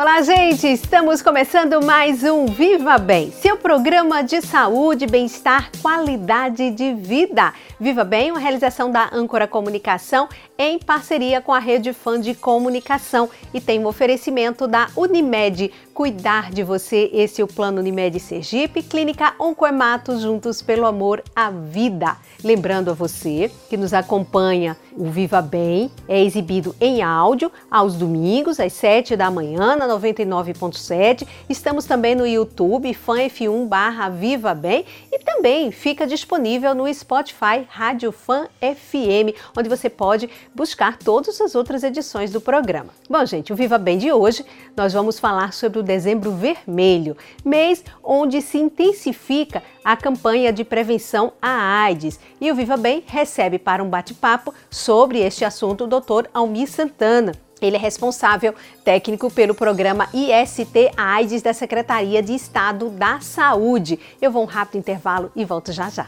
[0.00, 0.66] Olá, gente!
[0.66, 7.52] Estamos começando mais um Viva Bem, seu programa de saúde, bem-estar, qualidade de vida.
[7.78, 10.26] Viva Bem, uma realização da Âncora Comunicação
[10.58, 15.70] em parceria com a Rede Fã de Comunicação e tem um oferecimento da Unimed.
[16.00, 21.50] Cuidar de você, esse é o Plano Unimed Sergipe, Clínica Oncoematos, juntos pelo amor à
[21.50, 22.16] vida.
[22.42, 28.58] Lembrando a você que nos acompanha o Viva Bem, é exibido em áudio aos domingos,
[28.58, 31.26] às 7 da manhã, na 99.7.
[31.50, 38.10] Estamos também no YouTube, FanF1 barra Viva Bem e também fica disponível no Spotify Rádio
[38.10, 42.88] Fan FM, onde você pode buscar todas as outras edições do programa.
[43.08, 47.82] Bom, gente, o Viva Bem de hoje nós vamos falar sobre o Dezembro Vermelho, mês
[48.00, 52.20] onde se intensifica a campanha de prevenção à AIDS.
[52.40, 56.28] E o Viva Bem recebe para um bate-papo sobre este assunto o Dr.
[56.32, 57.32] Almir Santana.
[57.60, 63.98] Ele é responsável técnico pelo programa IST AIDS da Secretaria de Estado da Saúde.
[64.22, 66.06] Eu vou um rápido intervalo e volto já já.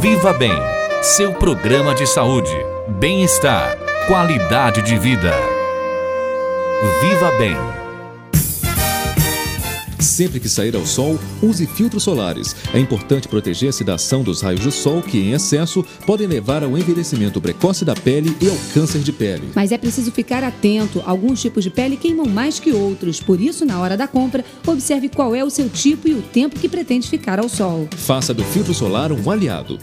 [0.00, 0.58] Viva Bem,
[1.02, 2.50] seu programa de saúde,
[2.98, 5.59] bem-estar, qualidade de vida.
[6.82, 7.54] Viva Bem.
[9.98, 12.56] Sempre que sair ao sol, use filtros solares.
[12.72, 16.78] É importante proteger-se da ação dos raios do sol que, em excesso, podem levar ao
[16.78, 19.50] envelhecimento precoce da pele e ao câncer de pele.
[19.54, 21.02] Mas é preciso ficar atento.
[21.04, 23.20] Alguns tipos de pele queimam mais que outros.
[23.20, 26.58] Por isso, na hora da compra, observe qual é o seu tipo e o tempo
[26.58, 27.86] que pretende ficar ao sol.
[27.94, 29.78] Faça do filtro solar um aliado.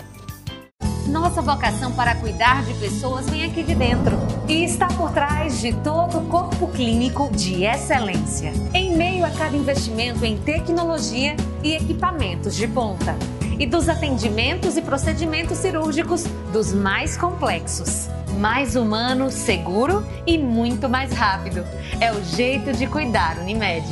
[1.07, 5.72] Nossa vocação para cuidar de pessoas vem aqui de dentro e está por trás de
[5.72, 8.51] todo o corpo clínico de excelência.
[8.73, 13.16] Em meio a cada investimento em tecnologia e equipamentos de ponta
[13.57, 18.09] e dos atendimentos e procedimentos cirúrgicos dos mais complexos.
[18.38, 21.66] Mais humano, seguro e muito mais rápido.
[22.01, 23.88] É o jeito de cuidar Unimed.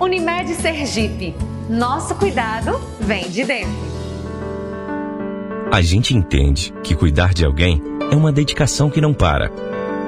[0.00, 1.36] Unimed Sergipe.
[1.68, 3.87] Nosso cuidado vem de dentro.
[5.70, 9.52] A gente entende que cuidar de alguém é uma dedicação que não para.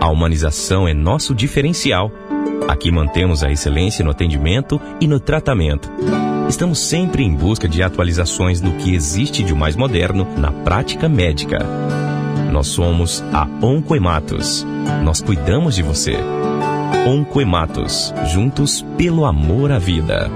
[0.01, 2.11] A humanização é nosso diferencial.
[2.67, 5.91] Aqui mantemos a excelência no atendimento e no tratamento.
[6.49, 11.59] Estamos sempre em busca de atualizações do que existe de mais moderno na prática médica.
[12.51, 14.67] Nós somos a Oncoematos.
[15.05, 16.17] Nós cuidamos de você.
[17.07, 20.31] Oncoematos, juntos pelo amor à vida.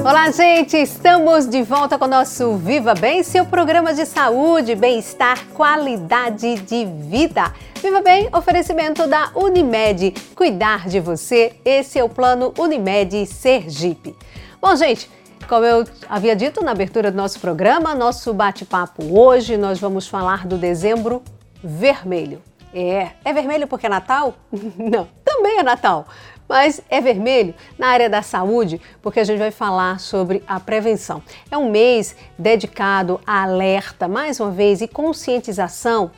[0.00, 0.78] Olá, gente!
[0.78, 6.86] Estamos de volta com o nosso Viva Bem, seu programa de saúde, bem-estar, qualidade de
[6.86, 7.52] vida.
[7.82, 10.14] Viva Bem, oferecimento da Unimed.
[10.34, 14.16] Cuidar de você, esse é o plano Unimed Sergipe.
[14.60, 15.08] Bom, gente,
[15.46, 20.46] como eu havia dito na abertura do nosso programa, nosso bate-papo hoje, nós vamos falar
[20.46, 21.22] do dezembro
[21.62, 22.40] vermelho.
[22.72, 24.34] É, é vermelho porque é Natal?
[24.78, 25.06] Não,
[25.40, 26.06] também é Natal
[26.48, 31.22] mas é vermelho na área da saúde, porque a gente vai falar sobre a prevenção.
[31.48, 36.10] É um mês dedicado a alerta, mais uma vez, e conscientização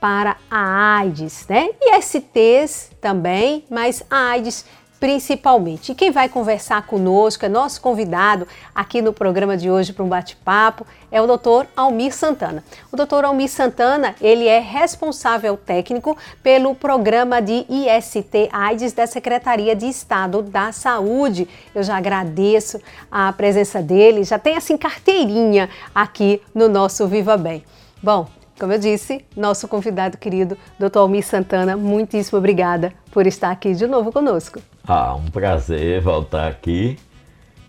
[0.00, 1.68] para a AIDS, né?
[1.80, 4.64] E STs também, mas a AIDS
[5.00, 5.92] principalmente.
[5.92, 10.08] E quem vai conversar conosco, é nosso convidado aqui no programa de hoje para um
[10.08, 11.66] bate-papo, é o Dr.
[11.74, 12.62] Almir Santana.
[12.92, 13.24] O Dr.
[13.24, 20.42] Almir Santana, ele é responsável técnico pelo programa de IST AIDS da Secretaria de Estado
[20.42, 21.48] da Saúde.
[21.74, 22.78] Eu já agradeço
[23.10, 27.64] a presença dele, já tem assim carteirinha aqui no nosso Viva Bem.
[28.02, 28.28] Bom,
[28.58, 30.98] como eu disse, nosso convidado querido, Dr.
[30.98, 34.60] Almir Santana, muitíssimo obrigada por estar aqui de novo conosco.
[34.86, 36.98] Ah, um prazer voltar aqui.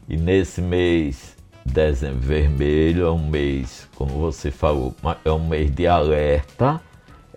[0.08, 1.36] E nesse mês,
[1.66, 6.82] dezembro vermelho, é um mês, como você falou, é um mês de alerta,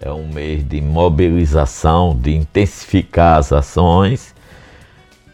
[0.01, 4.35] é um mês de mobilização, de intensificar as ações,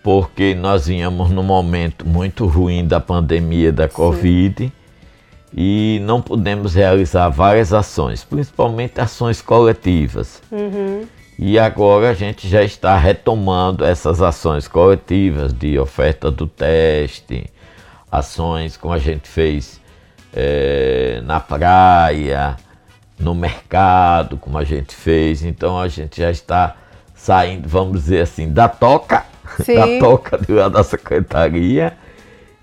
[0.02, 4.72] porque nós vínhamos num momento muito ruim da pandemia da Covid Sim.
[5.54, 10.42] e não pudemos realizar várias ações, principalmente ações coletivas.
[10.50, 11.06] Uhum.
[11.42, 17.46] E agora a gente já está retomando essas ações coletivas de oferta do teste,
[18.12, 19.80] ações como a gente fez
[20.34, 22.58] é, na praia,
[23.18, 25.42] no mercado, como a gente fez.
[25.42, 26.76] Então a gente já está
[27.14, 29.24] saindo, vamos dizer assim, da toca,
[29.64, 29.76] Sim.
[29.76, 30.38] da toca
[30.68, 31.96] da secretaria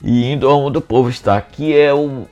[0.03, 2.27] e indo aonde o povo está, que é o.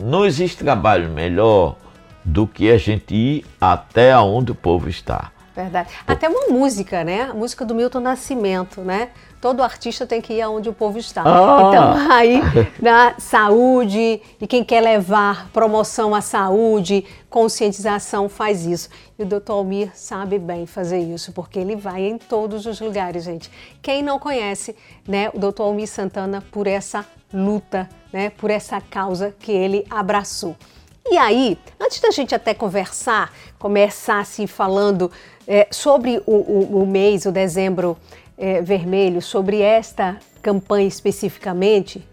[0.00, 1.76] Não existe trabalho melhor
[2.24, 5.30] do que a gente ir até onde o povo está.
[5.54, 5.90] Verdade.
[6.06, 7.22] Até uma música, né?
[7.24, 9.10] A música do Milton Nascimento, né?
[9.38, 11.22] Todo artista tem que ir aonde o povo está.
[11.26, 11.68] Ah.
[11.68, 12.40] Então, aí,
[12.80, 18.88] na saúde, e quem quer levar promoção à saúde, conscientização, faz isso.
[19.18, 23.24] E o doutor Almir sabe bem fazer isso, porque ele vai em todos os lugares,
[23.24, 23.50] gente.
[23.82, 24.74] Quem não conhece,
[25.06, 30.56] né, o doutor Almir Santana por essa luta, né, por essa causa que ele abraçou.
[31.04, 35.10] E aí, antes da gente até conversar, começar assim falando
[35.46, 37.96] é, sobre o, o, o, mês, o dezembro
[38.36, 42.06] é, vermelho, sobre esta campanha especificamente,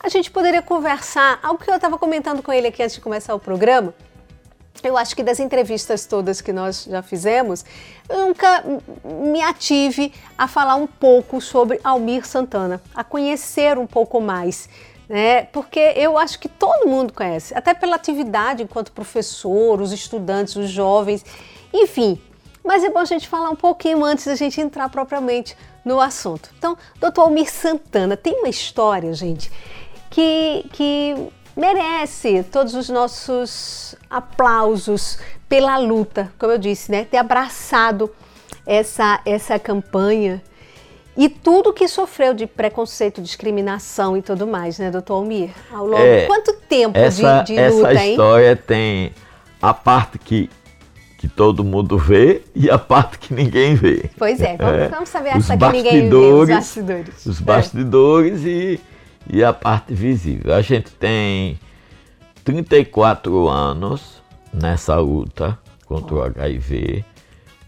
[0.00, 3.34] a gente poderia conversar, algo que eu estava comentando com ele aqui antes de começar
[3.34, 3.94] o programa.
[4.82, 7.64] Eu acho que das entrevistas todas que nós já fizemos,
[8.08, 8.62] eu nunca
[9.04, 14.68] me ative a falar um pouco sobre Almir Santana, a conhecer um pouco mais
[15.08, 15.44] né?
[15.44, 20.68] Porque eu acho que todo mundo conhece, até pela atividade enquanto professor, os estudantes, os
[20.68, 21.24] jovens,
[21.72, 22.20] enfim.
[22.66, 26.50] Mas é bom a gente falar um pouquinho antes da gente entrar propriamente no assunto.
[26.58, 29.50] Então, doutor Almir Santana tem uma história, gente,
[30.10, 31.14] que, que
[31.56, 35.18] merece todos os nossos aplausos
[35.48, 37.04] pela luta, como eu disse, né?
[37.04, 38.10] Ter abraçado
[38.66, 40.42] essa, essa campanha
[41.16, 45.50] e tudo que sofreu de preconceito, discriminação e tudo mais, né, doutor Almir?
[45.72, 47.96] Ao longo é, quanto tempo essa, de, de luta, hein?
[47.96, 49.12] Essa história tem
[49.62, 50.50] a parte que,
[51.26, 54.08] que todo mundo vê e a parte que ninguém vê.
[54.16, 57.26] Pois é, vamos, é, vamos saber essa que ninguém vê, os bastidores.
[57.26, 58.48] Os bastidores é.
[58.48, 58.80] e,
[59.28, 60.54] e a parte visível.
[60.54, 61.58] A gente tem
[62.44, 64.22] 34 anos
[64.54, 67.04] nessa luta contra o HIV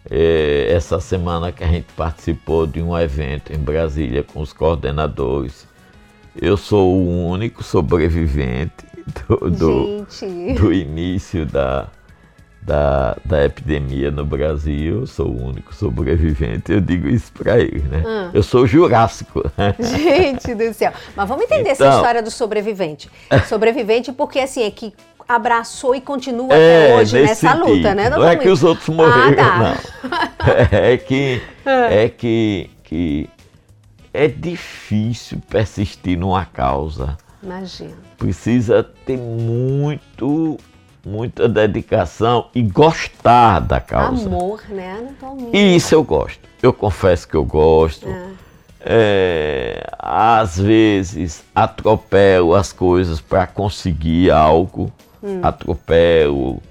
[0.08, 5.66] é, essa semana que a gente participou de um evento em Brasília com os coordenadores.
[6.40, 8.87] Eu sou o único sobrevivente
[9.28, 10.06] do, do,
[10.54, 11.88] do início da,
[12.69, 15.00] da, da, epidemia no Brasil.
[15.00, 16.70] Eu sou o único sobrevivente.
[16.70, 18.05] Eu digo isso para eles, né?
[18.06, 18.31] Hum.
[18.35, 19.43] Eu sou jurássico.
[19.81, 20.93] Gente do céu.
[21.17, 23.11] Mas vamos entender então, essa história do sobrevivente.
[23.49, 24.93] Sobrevivente porque, assim, é que
[25.26, 27.69] abraçou e continua é, até hoje nessa sentido.
[27.69, 28.11] luta, né?
[28.11, 29.59] Não, não é que os outros morreram, ah, tá.
[29.59, 30.29] não.
[30.71, 33.29] É que, é que, que
[34.12, 37.17] é difícil persistir numa causa.
[37.43, 37.97] Imagina.
[38.17, 40.59] Precisa ter muito,
[41.05, 44.27] muita dedicação e gostar da causa.
[44.27, 45.09] Amor, né?
[45.53, 46.41] E isso eu gosto.
[46.62, 48.09] Eu confesso que eu gosto.
[48.09, 48.29] É.
[48.81, 54.91] É, às vezes atropelo as coisas para conseguir algo
[55.23, 55.41] hum.
[55.43, 56.62] atropelo,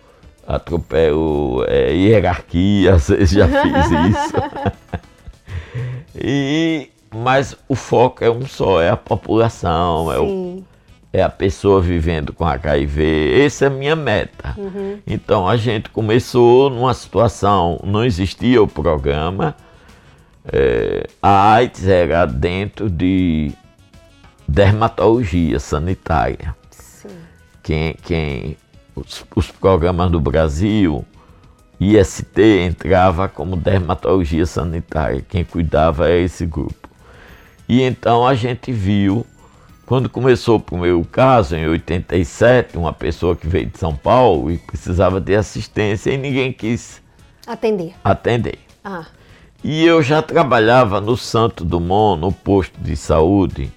[0.48, 4.34] atropelo é, hierarquia, às vezes já fiz isso.
[6.16, 10.64] e, mas o foco é um só, é a população, é, o,
[11.19, 13.44] é, a pessoa vivendo com HIV.
[13.44, 14.56] Essa é a minha meta.
[14.58, 15.00] Uhum.
[15.06, 19.56] Então a gente começou numa situação, não existia o programa,
[20.52, 23.52] é, a AIDS era dentro de
[24.48, 26.56] dermatologia sanitária
[27.68, 28.58] quem, quem
[28.96, 31.06] os, os programas do Brasil,
[31.78, 36.88] IST entrava como dermatologia sanitária, quem cuidava era esse grupo.
[37.68, 39.26] E então a gente viu,
[39.88, 44.58] quando começou o meu caso, em 87, uma pessoa que veio de São Paulo e
[44.58, 47.02] precisava de assistência e ninguém quis
[47.48, 47.96] atender.
[48.04, 48.60] atender.
[48.84, 49.06] Ah.
[49.64, 53.72] E eu já trabalhava no Santo Dumont, no posto de saúde,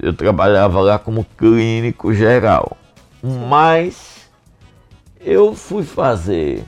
[0.00, 2.76] eu trabalhava lá como clínico geral.
[3.20, 4.30] Mas
[5.20, 6.62] eu fui fazer,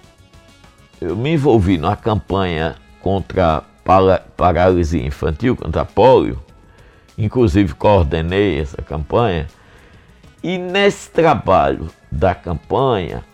[1.00, 6.45] eu me envolvi numa campanha contra a paralisia infantil, contra a polio,
[7.16, 9.46] inclusive coordenei essa campanha.
[10.42, 13.25] E nesse trabalho da campanha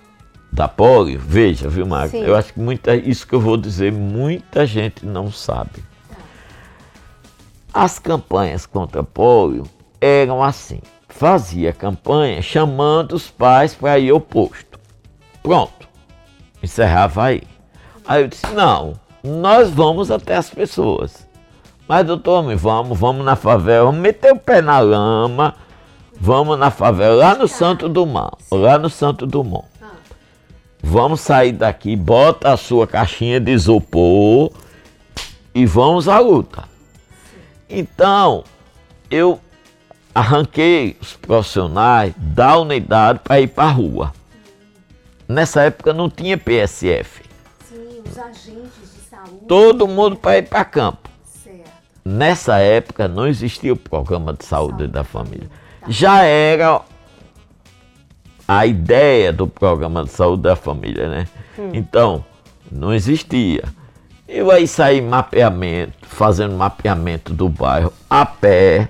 [0.51, 2.21] da polio, veja, viu, Marcos?
[2.21, 5.83] Eu acho que muita, isso que eu vou dizer, muita gente não sabe.
[7.73, 9.65] As campanhas contra a polio
[10.01, 14.79] eram assim: fazia campanha chamando os pais para ir ao posto.
[15.43, 15.89] Pronto,
[16.63, 17.43] encerrava aí.
[18.07, 18.93] Aí eu disse: não,
[19.25, 21.27] nós vamos até as pessoas.
[21.89, 25.55] Mas, doutor, vamos, vamos na favela, vamos meter o pé na lama,
[26.19, 29.67] vamos na favela, lá no Santo Dumont, lá no Santo Dumont.
[30.83, 34.51] Vamos sair daqui, bota a sua caixinha de isopor
[35.55, 36.65] e vamos à luta.
[37.69, 38.43] Então,
[39.11, 39.41] eu
[40.15, 44.13] arranquei os profissionais da unidade para ir para a rua.
[45.29, 47.23] Nessa época não tinha PSF.
[47.69, 49.47] Sim, os agentes de saúde.
[49.47, 51.02] Todo mundo para ir para campo.
[52.05, 55.49] Nessa época não existia o programa de saúde, da família.
[55.89, 56.81] Já era
[58.47, 61.29] a ideia do programa de saúde da família, né?
[61.59, 61.71] Hum.
[61.73, 62.25] Então,
[62.71, 63.63] não existia.
[64.27, 68.89] Eu aí saí mapeamento, fazendo mapeamento do bairro a pé,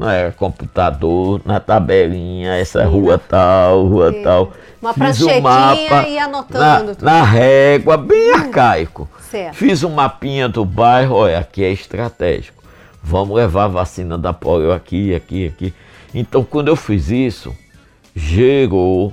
[0.00, 4.52] não era computador, na tabelinha, essa rua tal, rua tal.
[4.80, 6.96] Uma Fiz um mapa e anotando.
[7.02, 8.34] Na, na régua, bem hum.
[8.34, 9.06] arcaico.
[9.30, 9.56] Certo.
[9.56, 12.62] Fiz um mapinha do bairro, olha, aqui é estratégico.
[13.02, 15.74] Vamos levar a vacina da polio aqui, aqui, aqui.
[16.14, 17.54] Então, quando eu fiz isso,
[18.16, 19.12] gerou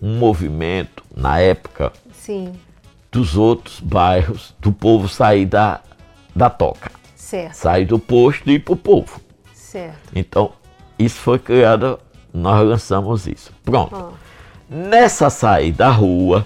[0.00, 2.52] um movimento na época Sim.
[3.10, 5.80] dos outros bairros, do povo sair da,
[6.36, 6.92] da toca.
[7.16, 7.54] Certo.
[7.54, 9.20] Sair do posto e ir para o povo.
[9.70, 10.10] Certo.
[10.16, 10.52] Então,
[10.98, 12.00] isso foi criado,
[12.34, 13.52] nós lançamos isso.
[13.64, 13.94] Pronto.
[13.94, 14.74] Oh.
[14.74, 16.44] Nessa saída da rua,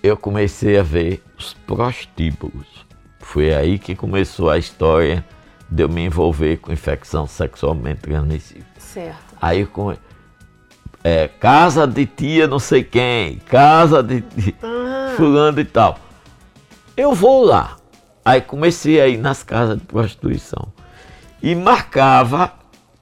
[0.00, 2.86] eu comecei a ver os prostíbulos.
[3.18, 5.24] Foi aí que começou a história
[5.68, 8.64] de eu me envolver com infecção sexualmente transmissível.
[8.78, 9.34] Certo.
[9.42, 9.92] Aí com
[11.02, 15.14] é, casa de tia não sei quem, casa de tia, ah.
[15.16, 15.98] fulano e tal.
[16.96, 17.76] Eu vou lá.
[18.24, 20.75] Aí comecei a ir nas casas de prostituição.
[21.46, 22.52] E marcava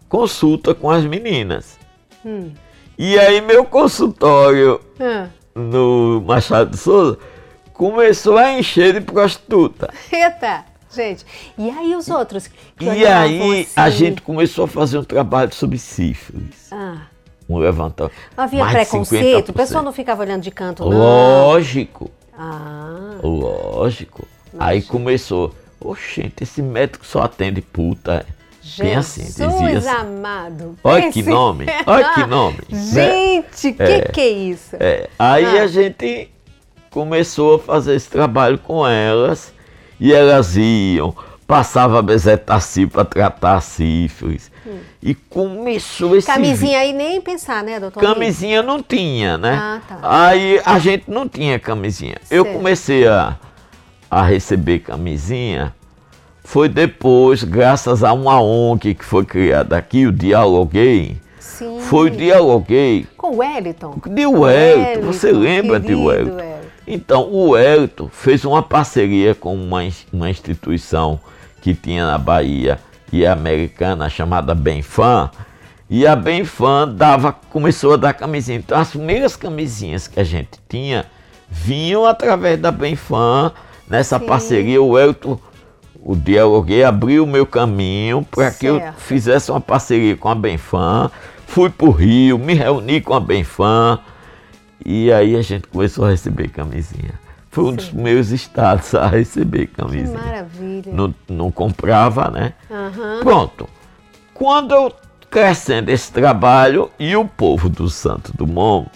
[0.06, 1.78] consulta com as meninas.
[2.22, 2.52] Hum.
[2.98, 5.28] E aí meu consultório hum.
[5.54, 7.18] no Machado de Souza
[7.72, 9.88] começou a encher de prostituta.
[10.12, 10.62] Eita!
[10.94, 11.24] Gente,
[11.56, 12.50] e aí os outros?
[12.78, 13.66] E aí assim...
[13.74, 16.70] a gente começou a fazer um trabalho sobre sífilis.
[16.70, 16.98] Ah.
[17.48, 18.14] Um levantamento.
[18.36, 19.48] Havia preconceito?
[19.48, 20.98] O pessoal não ficava olhando de canto, não?
[20.98, 22.10] Lógico.
[22.38, 23.16] Ah.
[23.22, 24.28] Lógico.
[24.58, 25.54] Aí começou.
[25.84, 28.26] Oxente, esse médico só atende puta.
[28.62, 29.88] Jesus Bem assim, dizia assim.
[29.88, 30.78] amado.
[30.82, 32.58] Olha que nome, olha que nome.
[32.72, 33.86] Gente, o né?
[33.86, 34.76] que, é, que é isso?
[34.80, 35.10] É.
[35.18, 35.64] Aí ah.
[35.64, 36.30] a gente
[36.90, 39.52] começou a fazer esse trabalho com elas
[40.00, 41.14] e elas iam,
[41.46, 44.50] passava bezetacil para tratar a sífilis.
[44.66, 44.78] Hum.
[45.02, 46.26] E começou esse.
[46.26, 48.02] Camisinha aí nem pensar, né, doutor?
[48.02, 49.54] Camisinha não tinha, né?
[49.60, 49.98] Ah, tá.
[50.02, 52.16] Aí a gente não tinha camisinha.
[52.22, 52.32] Certo.
[52.32, 53.36] Eu comecei a,
[54.14, 55.74] a receber camisinha.
[56.44, 61.16] Foi depois, graças a uma ONG que foi criada aqui, o Dialoguei.
[61.40, 61.80] Sim.
[61.80, 63.06] Foi o Dialoguei.
[63.16, 64.00] Com o Wellington.
[64.06, 65.06] De Wellington.
[65.06, 66.36] Você lembra de Wellington?
[66.36, 66.64] Wellington?
[66.86, 69.80] Então, o Elton fez uma parceria com uma,
[70.12, 71.18] uma instituição
[71.60, 72.78] que tinha na Bahia
[73.12, 75.30] e é americana chamada Benfan.
[75.90, 78.58] E a Benfan dava, começou a dar camisinha.
[78.58, 81.06] Então, as primeiras camisinhas que a gente tinha
[81.48, 83.52] vinham através da Benfan.
[83.88, 84.26] Nessa Sim.
[84.26, 85.38] parceria, o Elton,
[86.02, 91.10] o Dialoguei, abriu o meu caminho para que eu fizesse uma parceria com a Benfan.
[91.46, 94.00] Fui para o Rio, me reuni com a Benfan
[94.84, 97.18] e aí a gente começou a receber camisinha.
[97.50, 97.76] Foi um Sim.
[97.76, 100.18] dos meus estados a receber camisinha.
[100.18, 100.92] Que maravilha.
[100.92, 102.52] Não, não comprava, né?
[102.68, 103.20] Uhum.
[103.20, 103.68] Pronto.
[104.34, 104.92] Quando eu
[105.30, 108.90] crescendo esse trabalho e o povo do Santo Dumont,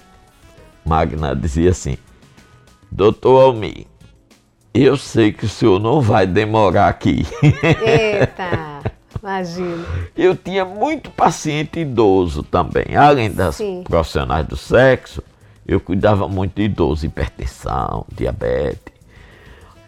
[0.85, 1.97] Magna dizia assim,
[2.90, 3.87] doutor Almir,
[4.72, 7.26] eu sei que o senhor não vai demorar aqui.
[7.42, 8.82] Eita,
[9.20, 9.84] imagina.
[10.16, 13.82] Eu tinha muito paciente idoso também, além das Sim.
[13.87, 15.22] profissionais do sexo,
[15.66, 18.94] eu cuidava muito de idoso, hipertensão, diabetes.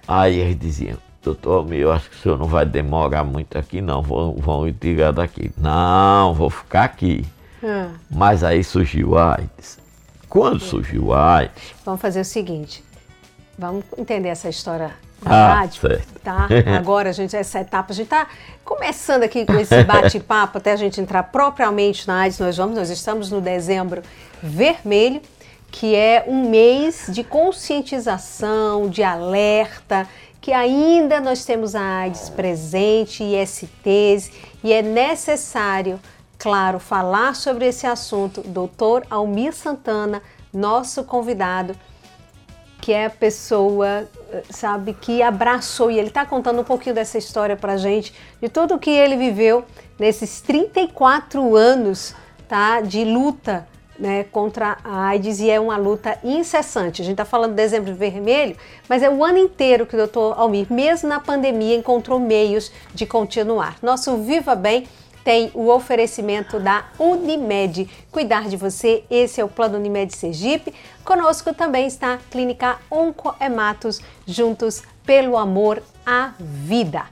[0.06, 4.02] Aí eles diziam, doutor, eu acho que o senhor não vai demorar muito aqui não,
[4.02, 5.50] vão, vão me tirar daqui.
[5.56, 7.24] Não, vou ficar aqui.
[7.62, 7.90] Hum.
[8.10, 9.78] Mas aí surgiu a AIDS.
[10.28, 11.74] Quando surgiu a AIDS...
[11.84, 12.84] Vamos fazer o seguinte,
[13.60, 16.18] vamos entender essa história da ah, rádio, certo.
[16.24, 16.48] tá?
[16.78, 18.26] Agora, gente, essa etapa, a gente está
[18.64, 22.38] começando aqui com esse bate-papo até a gente entrar propriamente na AIDS.
[22.38, 24.02] Nós vamos, nós estamos no dezembro
[24.42, 25.20] vermelho
[25.70, 30.08] que é um mês de conscientização, de alerta,
[30.40, 34.32] que ainda nós temos a AIDS presente, ISTs,
[34.64, 36.00] e é necessário,
[36.38, 38.42] claro, falar sobre esse assunto.
[38.42, 41.76] Doutor Almir Santana, nosso convidado,
[42.80, 44.08] que é a pessoa,
[44.48, 48.78] sabe, que abraçou, e ele está contando um pouquinho dessa história para gente, de tudo
[48.78, 49.64] que ele viveu
[49.98, 52.14] nesses 34 anos
[52.48, 53.68] tá, de luta
[54.00, 57.02] né, contra a AIDS e é uma luta incessante.
[57.02, 58.56] A gente está falando de dezembro vermelho,
[58.88, 63.04] mas é o ano inteiro que o doutor Almir, mesmo na pandemia, encontrou meios de
[63.04, 63.76] continuar.
[63.82, 64.88] Nosso Viva Bem
[65.24, 67.88] tem o oferecimento da Unimed.
[68.10, 70.74] Cuidar de você, esse é o Plano Unimed Sergipe.
[71.04, 77.04] Conosco também está a Clínica Oncoematos, juntos pelo amor à vida.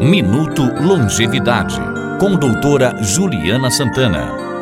[0.00, 1.80] Minuto Longevidade
[2.20, 4.53] com doutora Juliana Santana.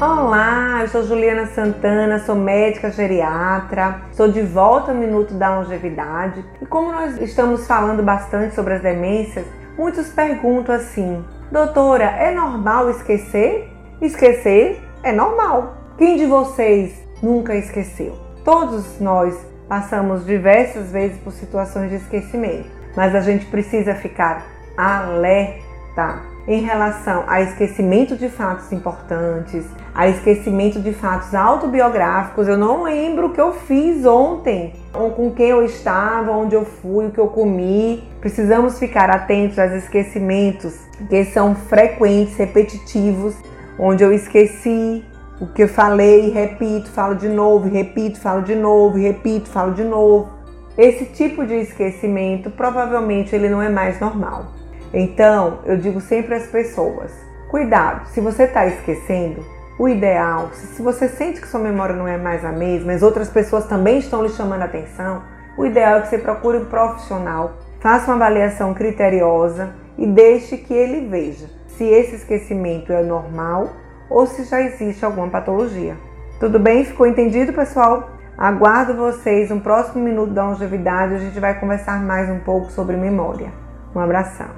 [0.00, 6.42] Olá, eu sou Juliana Santana, sou médica geriatra, sou de volta ao Minuto da Longevidade
[6.58, 9.44] e como nós estamos falando bastante sobre as demências,
[9.76, 13.70] muitos perguntam assim: Doutora, é normal esquecer?
[14.00, 15.76] Esquecer é normal.
[15.98, 18.18] Quem de vocês nunca esqueceu?
[18.42, 19.36] Todos nós
[19.68, 24.46] passamos diversas vezes por situações de esquecimento, mas a gente precisa ficar
[24.78, 29.66] alerta em relação a esquecimento de fatos importantes,
[30.00, 32.48] a esquecimento de fatos autobiográficos.
[32.48, 37.08] Eu não lembro o que eu fiz ontem, com quem eu estava, onde eu fui,
[37.08, 38.02] o que eu comi.
[38.18, 40.74] Precisamos ficar atentos aos esquecimentos
[41.06, 43.34] que são frequentes, repetitivos,
[43.78, 45.04] onde eu esqueci
[45.38, 49.84] o que eu falei, repito, falo de novo, repito, falo de novo, repito, falo de
[49.84, 50.30] novo.
[50.78, 54.46] Esse tipo de esquecimento provavelmente ele não é mais normal.
[54.94, 57.12] Então, eu digo sempre às pessoas:
[57.50, 62.18] cuidado, se você está esquecendo, o ideal, se você sente que sua memória não é
[62.18, 65.22] mais a mesma, mas outras pessoas também estão lhe chamando a atenção,
[65.56, 70.74] o ideal é que você procure um profissional, faça uma avaliação criteriosa e deixe que
[70.74, 73.70] ele veja se esse esquecimento é normal
[74.10, 75.96] ou se já existe alguma patologia.
[76.38, 76.84] Tudo bem?
[76.84, 78.10] Ficou entendido, pessoal?
[78.36, 81.14] Aguardo vocês no próximo minuto da longevidade.
[81.14, 83.50] A gente vai conversar mais um pouco sobre memória.
[83.96, 84.48] Um abração.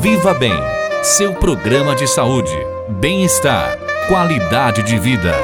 [0.00, 0.58] Viva Bem,
[1.02, 2.56] seu programa de saúde,
[3.00, 3.76] bem-estar,
[4.08, 5.34] qualidade de vida.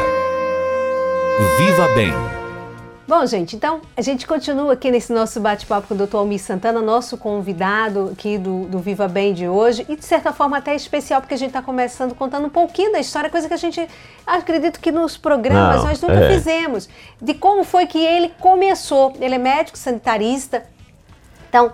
[1.59, 2.12] Viva Bem.
[3.09, 6.19] Bom, gente, então a gente continua aqui nesse nosso bate-papo com o Dr.
[6.19, 10.59] Almir Santana, nosso convidado aqui do, do Viva Bem de hoje, e de certa forma
[10.59, 13.57] até especial, porque a gente está começando contando um pouquinho da história, coisa que a
[13.57, 13.85] gente
[14.25, 16.33] acredito que nos programas Não, nós nunca é.
[16.33, 16.88] fizemos,
[17.21, 19.12] de como foi que ele começou.
[19.21, 20.64] Ele é médico sanitarista,
[21.49, 21.73] então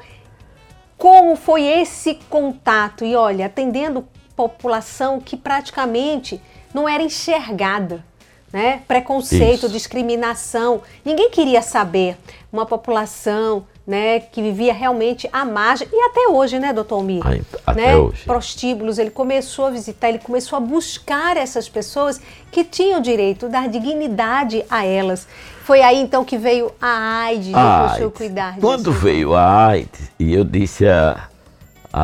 [0.97, 3.04] como foi esse contato?
[3.04, 6.40] E olha, atendendo população que praticamente
[6.72, 8.04] não era enxergada,
[8.52, 8.82] né?
[8.88, 9.68] Preconceito, Isso.
[9.70, 12.16] discriminação, ninguém queria saber.
[12.52, 17.22] Uma população, né, que vivia realmente à margem e até hoje, né, doutor Almir?
[17.66, 17.96] Até né?
[17.96, 18.22] hoje.
[18.24, 22.20] Prostíbulos, ele começou a visitar, ele começou a buscar essas pessoas
[22.52, 25.26] que tinham direito, dar dignidade a elas.
[25.64, 28.18] Foi aí então que veio a AIDS, A senhor AIDS.
[28.18, 28.61] cuidar disso.
[28.61, 31.28] Quando veio a AIDS, e eu disse a,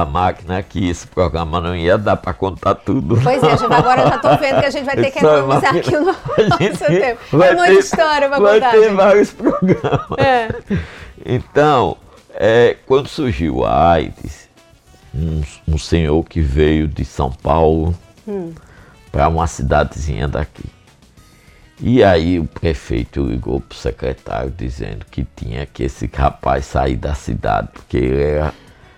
[0.01, 3.19] a máquina que esse programa não ia dar para contar tudo.
[3.23, 5.23] Pois é, gente, agora eu já estou vendo que a gente vai ter que a
[5.23, 7.21] economizar aqui o nosso tempo.
[7.37, 8.95] vai É muita ter- história para Vai contar, ter gente.
[8.97, 10.19] vários programas.
[10.19, 10.49] É.
[11.25, 11.97] Então,
[12.35, 14.49] é, quando surgiu a AIDS,
[15.15, 17.95] um, um senhor que veio de São Paulo
[18.27, 18.53] Hum.
[19.13, 20.65] para uma cidadezinha daqui.
[21.81, 26.97] E aí o prefeito ligou para o secretário dizendo que tinha que esse rapaz sair
[26.97, 28.55] da cidade, porque ele era-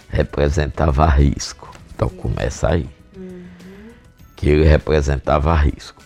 [0.09, 1.71] representava risco.
[1.95, 2.89] Então começa aí.
[4.35, 6.03] Que ele representava risco.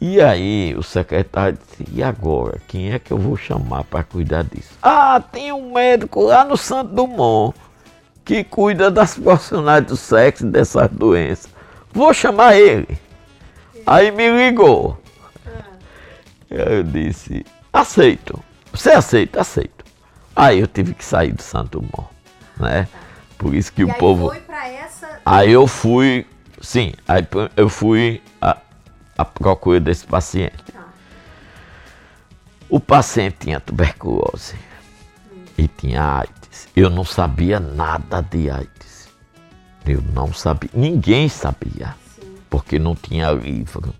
[0.00, 2.60] E aí o secretário disse, e agora?
[2.66, 4.70] Quem é que eu vou chamar para cuidar disso?
[4.82, 7.56] Ah, tem um médico lá no Santo Dumont
[8.24, 11.48] que cuida das profissionais do sexo e dessas doenças.
[11.92, 12.98] Vou chamar ele.
[13.86, 15.00] Aí me ligou.
[16.50, 18.42] Eu disse, aceito.
[18.72, 19.40] Você aceita?
[19.40, 19.84] Aceito.
[20.34, 22.08] Aí eu tive que sair do Santo Dumont,
[22.58, 22.88] né?
[23.42, 24.28] Por isso que E o aí povo...
[24.28, 26.24] foi para essa Aí eu fui,
[26.60, 27.26] sim, aí
[27.56, 28.56] eu fui à,
[29.18, 30.62] à procura desse paciente.
[32.70, 34.54] O paciente tinha tuberculose
[35.58, 36.68] e tinha AIDS.
[36.74, 39.08] Eu não sabia nada de AIDS.
[39.84, 41.96] Eu não sabia, ninguém sabia,
[42.48, 43.92] porque não tinha livro.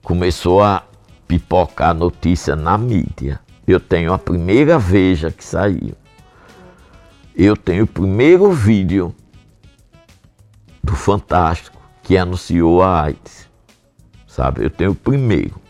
[0.00, 0.84] Começou a
[1.26, 3.40] pipocar notícia na mídia.
[3.66, 5.96] Eu tenho a primeira veja que saiu.
[7.36, 9.14] Eu tenho o primeiro vídeo
[10.82, 13.48] do Fantástico que anunciou a AIDS.
[14.26, 14.64] Sabe?
[14.64, 15.60] Eu tenho o primeiro.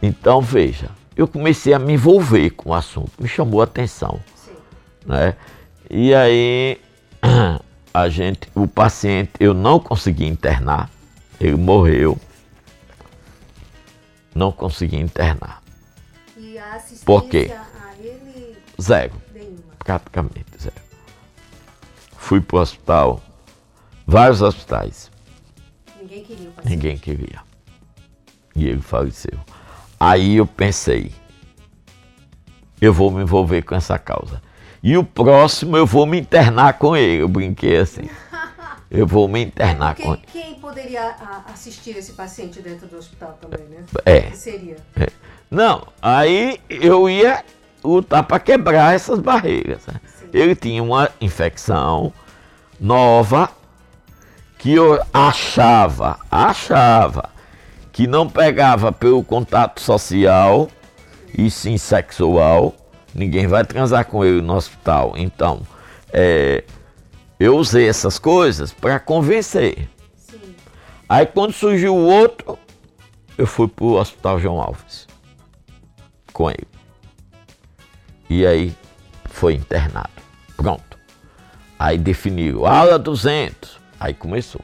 [0.00, 4.20] Então, veja, eu comecei a me envolver com o assunto, me chamou a atenção.
[5.06, 5.36] Né?
[5.90, 6.80] E aí,
[7.92, 10.90] a gente, o paciente, eu não consegui internar,
[11.38, 12.18] ele morreu.
[14.34, 15.62] Não consegui internar.
[16.36, 17.52] e a assistência Por quê?
[17.52, 19.21] a ele Zero.
[19.84, 20.74] Praticamente zero.
[22.16, 23.20] Fui para o hospital,
[24.06, 25.10] vários hospitais,
[26.00, 26.70] Ninguém queria o paciente.
[26.76, 27.40] ninguém queria.
[28.54, 29.38] E ele faleceu.
[29.98, 31.12] Aí eu pensei,
[32.80, 34.42] eu vou me envolver com essa causa.
[34.82, 37.22] E o próximo eu vou me internar com ele.
[37.22, 38.02] Eu brinquei assim.
[38.94, 40.22] Eu vou me internar com Quem, ele.
[40.30, 41.16] quem poderia
[41.46, 43.84] assistir esse paciente dentro do hospital também, né?
[44.04, 44.20] É.
[44.20, 44.76] Que seria?
[45.50, 47.42] Não, aí eu ia
[47.84, 49.86] lutar para quebrar essas barreiras.
[49.86, 50.00] né?
[50.32, 52.12] Ele tinha uma infecção
[52.80, 53.50] nova
[54.58, 57.30] que eu achava, achava
[57.92, 60.68] que não pegava pelo contato social
[61.36, 62.74] e sim sexual.
[63.14, 65.12] Ninguém vai transar com ele no hospital.
[65.16, 65.62] Então,
[66.12, 66.64] é,
[67.38, 69.88] eu usei essas coisas para convencer.
[70.16, 70.54] Sim.
[71.08, 72.58] Aí quando surgiu o outro,
[73.36, 75.06] eu fui para o Hospital João Alves
[76.32, 76.66] com ele.
[78.32, 78.74] E aí
[79.26, 80.08] foi internado.
[80.56, 80.98] Pronto.
[81.78, 83.78] Aí definiu, aula 200.
[84.00, 84.62] Aí começou.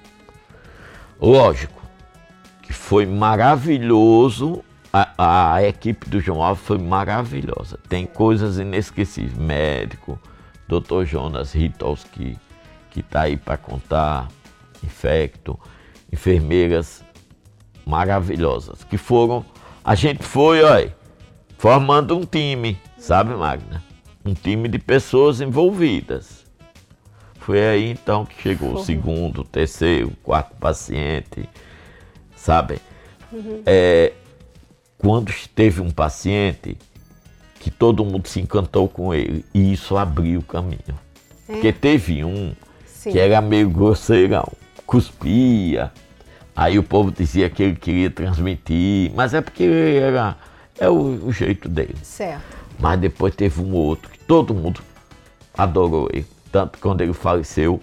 [1.21, 1.83] Lógico
[2.63, 4.65] que foi maravilhoso.
[4.91, 7.79] A, a equipe do João Alves foi maravilhosa.
[7.91, 9.37] Tem coisas inesquecíveis.
[9.37, 10.19] Médico,
[10.67, 11.05] Dr.
[11.05, 12.39] Jonas Ritolski,
[12.91, 14.29] que está aí para contar.
[14.83, 15.61] Infecto,
[16.11, 17.05] enfermeiras
[17.85, 19.45] maravilhosas que foram.
[19.85, 20.97] A gente foi, olha,
[21.59, 23.83] formando um time, sabe, Magna?
[24.25, 26.47] Um time de pessoas envolvidas.
[27.41, 31.49] Foi aí então que chegou o segundo, o terceiro, o quarto paciente,
[32.37, 32.81] sabe?
[33.33, 33.63] Uhum.
[33.67, 34.13] É,
[34.99, 36.77] quando teve um paciente
[37.59, 40.99] que todo mundo se encantou com ele, e isso abriu o caminho.
[41.49, 41.53] É.
[41.53, 42.55] Porque teve um
[42.87, 43.13] Sim.
[43.13, 44.53] que era meio grosseirão,
[44.87, 45.91] cuspia,
[46.59, 50.37] Aí o povo dizia que ele queria transmitir, mas é porque era
[50.79, 51.97] é o, o jeito dele.
[52.03, 52.57] Certo.
[52.79, 54.81] Mas depois teve um outro que todo mundo
[55.57, 56.27] adorou ele.
[56.53, 57.81] Tanto que quando ele faleceu,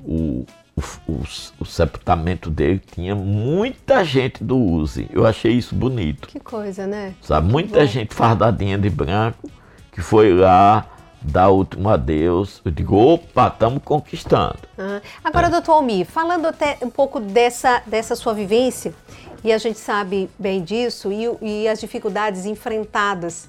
[0.00, 0.44] o,
[0.76, 1.22] o, o,
[1.60, 5.08] o, sepultamento dele tinha muita gente do USE.
[5.10, 6.28] Eu achei isso bonito.
[6.28, 7.14] Que coisa, né?
[7.22, 9.50] Sabe, muita gente fardadinha de branco
[9.92, 10.86] que foi lá
[11.22, 12.60] dar último adeus.
[12.64, 14.58] Eu digo, opa, estamos conquistando.
[14.78, 15.50] Ah, agora, é.
[15.50, 18.94] doutor Almir, falando até um pouco dessa, dessa sua vivência,
[19.42, 23.48] e a gente sabe bem disso, e, e as dificuldades enfrentadas,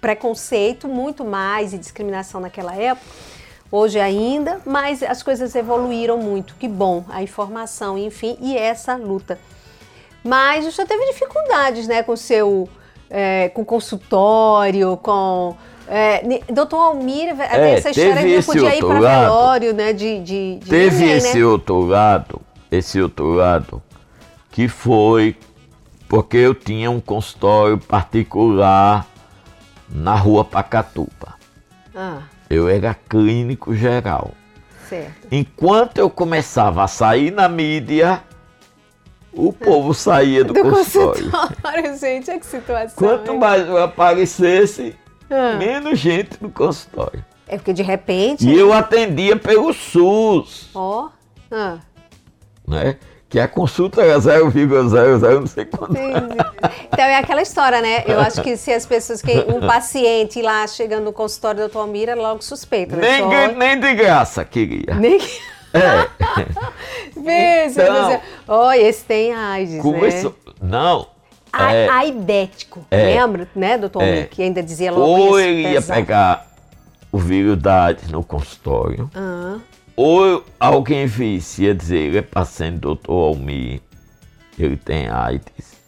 [0.00, 3.06] preconceito muito mais e discriminação naquela época,
[3.70, 9.38] hoje ainda, mas as coisas evoluíram muito, que bom, a informação, enfim, e essa luta.
[10.24, 12.68] Mas o senhor teve dificuldades, né, com o seu,
[13.08, 15.56] é, com consultório, com
[15.88, 19.92] é, doutor Almir, é, essa história que não podia ir para velório, né?
[19.92, 21.44] De, de, de teve ninguém, esse né?
[21.44, 23.82] outro lado, esse outro lado,
[24.52, 25.36] que foi
[26.08, 29.06] porque eu tinha um consultório particular
[29.88, 31.34] na rua Pacatupa.
[31.94, 32.22] Ah.
[32.48, 34.32] Eu era clínico geral.
[34.88, 35.28] Certo.
[35.32, 38.22] Enquanto eu começava a sair na mídia,
[39.32, 41.30] o povo saía do, do consultório.
[41.30, 41.96] consultório.
[41.98, 42.96] Gente, é que situação.
[42.96, 44.94] Quanto mais eu aparecesse,
[45.30, 45.56] ah.
[45.56, 47.24] menos gente no consultório.
[47.48, 48.46] É porque de repente.
[48.46, 50.68] E eu atendia pelo SUS.
[50.74, 51.06] Ó.
[51.06, 51.10] Oh.
[51.50, 51.78] Ah.
[52.68, 52.98] Né?
[53.32, 55.94] Que a consulta era 0,00 não sei quanto.
[55.96, 58.04] Então é aquela história, né?
[58.06, 61.78] Eu acho que se as pessoas, que um paciente lá chegando no consultório do doutor
[61.78, 63.22] Almira, logo suspeita, né?
[63.22, 63.56] Nem, Só...
[63.56, 64.94] nem de graça queria.
[64.94, 65.18] Nem.
[65.74, 66.06] É.
[67.16, 70.36] Veja, então, olha, esse tem AIDS, começou...
[70.46, 70.52] né?
[70.60, 71.06] Não,
[71.50, 74.02] a, é, aidético, é, lembra, né, doutor?
[74.02, 76.46] É, que ainda dizia logo Ou ele ia pegar
[77.10, 79.56] o vírus da AIDS no consultório, ah.
[79.96, 83.80] Ou alguém visse ia dizer, ele é paciente do doutor Almir,
[84.58, 85.78] ele tem AIDS,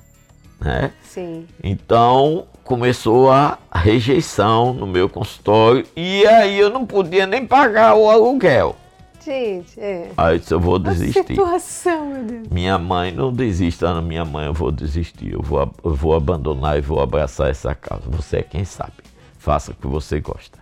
[0.60, 0.92] né?
[1.02, 1.46] Sim.
[1.62, 8.08] Então começou a rejeição no meu consultório e aí eu não podia nem pagar o
[8.08, 8.76] aluguel.
[9.24, 10.10] Gente, é.
[10.18, 11.20] Aí eu vou desistir.
[11.20, 12.48] A situação, meu Deus.
[12.50, 15.32] Minha mãe não desista, minha mãe, eu vou desistir.
[15.32, 18.04] Eu vou, eu vou abandonar e vou abraçar essa causa.
[18.10, 18.92] Você é quem sabe.
[19.38, 20.58] Faça o que você gosta.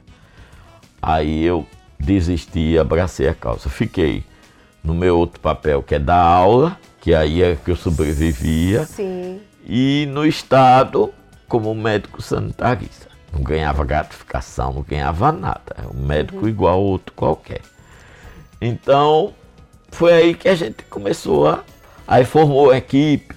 [1.00, 1.66] Aí eu
[2.02, 3.68] desisti abracei a causa.
[3.68, 4.24] Fiquei
[4.82, 8.84] no meu outro papel, que é dar aula, que aí é que eu sobrevivia.
[8.84, 9.40] Sim.
[9.64, 11.12] E no Estado,
[11.48, 13.12] como médico sanitarista.
[13.32, 15.76] Não ganhava gratificação, não ganhava nada.
[15.82, 16.48] É um médico uhum.
[16.48, 17.62] igual outro qualquer.
[18.60, 19.32] Então,
[19.90, 21.64] foi aí que a gente começou a.
[22.06, 23.34] Aí formou a equipe.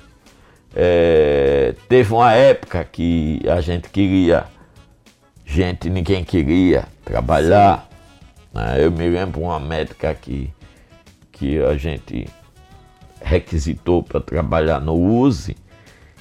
[0.75, 4.45] É, teve uma época que a gente queria.
[5.45, 7.87] Gente, ninguém queria trabalhar.
[7.89, 7.94] Né?
[8.77, 10.53] Eu me lembro uma médica que,
[11.31, 12.27] que a gente
[13.21, 15.57] requisitou para trabalhar no USE.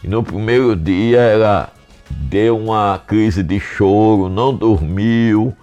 [0.03, 1.73] E no primeiro dia ela
[2.11, 5.57] deu uma crise de choro, não dormiu.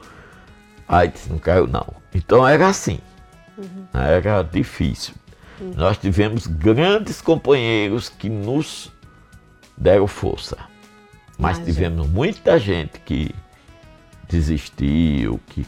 [0.88, 1.86] Aí disse, não quero não.
[2.14, 3.00] Então era assim.
[3.58, 3.88] Uhum.
[3.94, 5.14] Era difícil.
[5.60, 5.74] Uhum.
[5.76, 8.92] Nós tivemos grandes companheiros que nos
[9.78, 10.58] deram força.
[11.38, 11.66] Mas Imagina.
[11.66, 13.34] tivemos muita gente que
[14.30, 15.66] desistiu, que,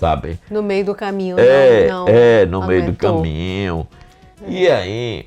[0.00, 0.38] sabe?
[0.50, 3.86] No meio do caminho, é, não, não É, no meio do caminho.
[4.42, 4.50] É.
[4.50, 5.26] E aí,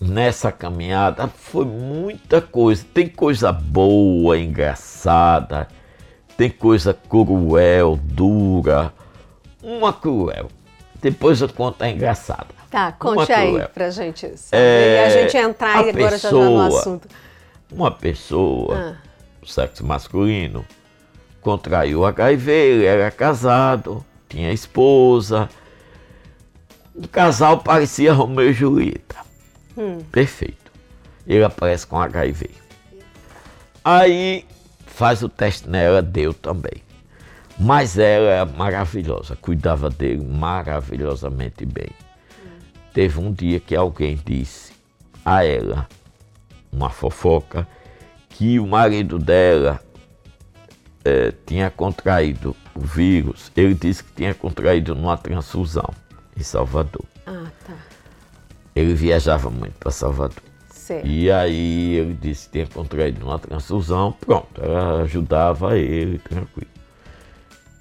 [0.00, 2.84] nessa caminhada, foi muita coisa.
[2.92, 5.68] Tem coisa boa, engraçada,
[6.36, 8.92] tem coisa cruel, dura,
[9.62, 10.48] uma cruel.
[11.00, 12.48] Depois eu conto a engraçada.
[12.70, 13.68] Tá, conte Uma aí cruel.
[13.72, 14.48] pra gente isso.
[14.52, 17.08] É, e a gente entrar e agora já já no pessoa- assunto.
[17.70, 19.46] Uma pessoa, Ah.
[19.46, 20.64] sexo masculino,
[21.42, 25.50] contraiu HIV, ele era casado, tinha esposa.
[26.94, 29.16] O casal parecia Romeu e Julieta.
[29.76, 29.98] Hum.
[30.10, 30.70] Perfeito.
[31.26, 32.50] Ele aparece com HIV.
[33.84, 34.46] Aí
[34.86, 36.82] faz o teste nela, deu também.
[37.58, 41.90] Mas ela é maravilhosa, cuidava dele maravilhosamente bem.
[42.92, 44.72] Teve um dia que alguém disse
[45.24, 45.88] a ela,
[46.70, 47.66] uma fofoca,
[48.28, 49.80] que o marido dela
[51.04, 53.50] eh, tinha contraído o vírus.
[53.56, 55.88] Ele disse que tinha contraído numa transfusão
[56.36, 57.04] em Salvador.
[57.26, 57.74] Ah, tá.
[58.74, 60.42] Ele viajava muito para Salvador.
[60.70, 61.06] Certo.
[61.06, 66.70] E aí ele disse que tinha contraído uma transfusão, pronto, ela ajudava ele, tranquilo.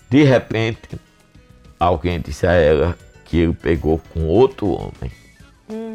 [0.10, 1.00] De repente,
[1.80, 5.12] alguém disse a ela que ele pegou com outro homem.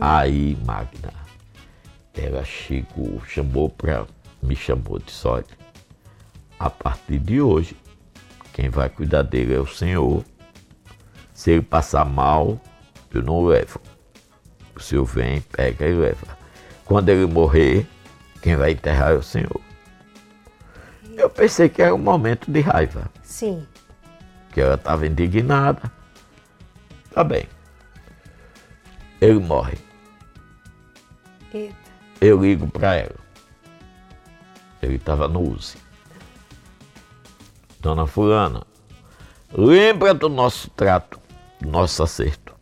[0.00, 1.12] Aí, Magna,
[2.14, 4.06] ela chegou, chamou para,
[4.42, 5.44] me chamou de olha,
[6.58, 7.76] a partir de hoje,
[8.52, 10.24] quem vai cuidar dele é o Senhor.
[11.34, 12.60] Se ele passar mal,
[13.12, 13.80] eu não levo.
[14.74, 16.38] O Senhor vem, pega e leva.
[16.84, 17.86] Quando ele morrer,
[18.40, 19.60] quem vai enterrar é o Senhor.
[21.16, 23.66] Eu pensei que era um momento de raiva, Sim.
[24.52, 25.90] que ela estava indignada.
[27.10, 27.48] Tá bem.
[29.20, 29.78] Ele morre.
[31.52, 31.74] Eita.
[32.20, 33.16] Eu ligo para ela.
[34.82, 35.85] Ele estava no USE.
[37.86, 38.64] Dona Fulana,
[39.56, 41.20] lembra do nosso trato,
[41.60, 42.52] do nosso acerto.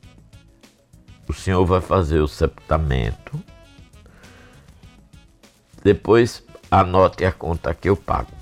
[1.27, 3.43] O senhor vai fazer o septamento.
[5.83, 8.33] Depois anote a conta que eu pago.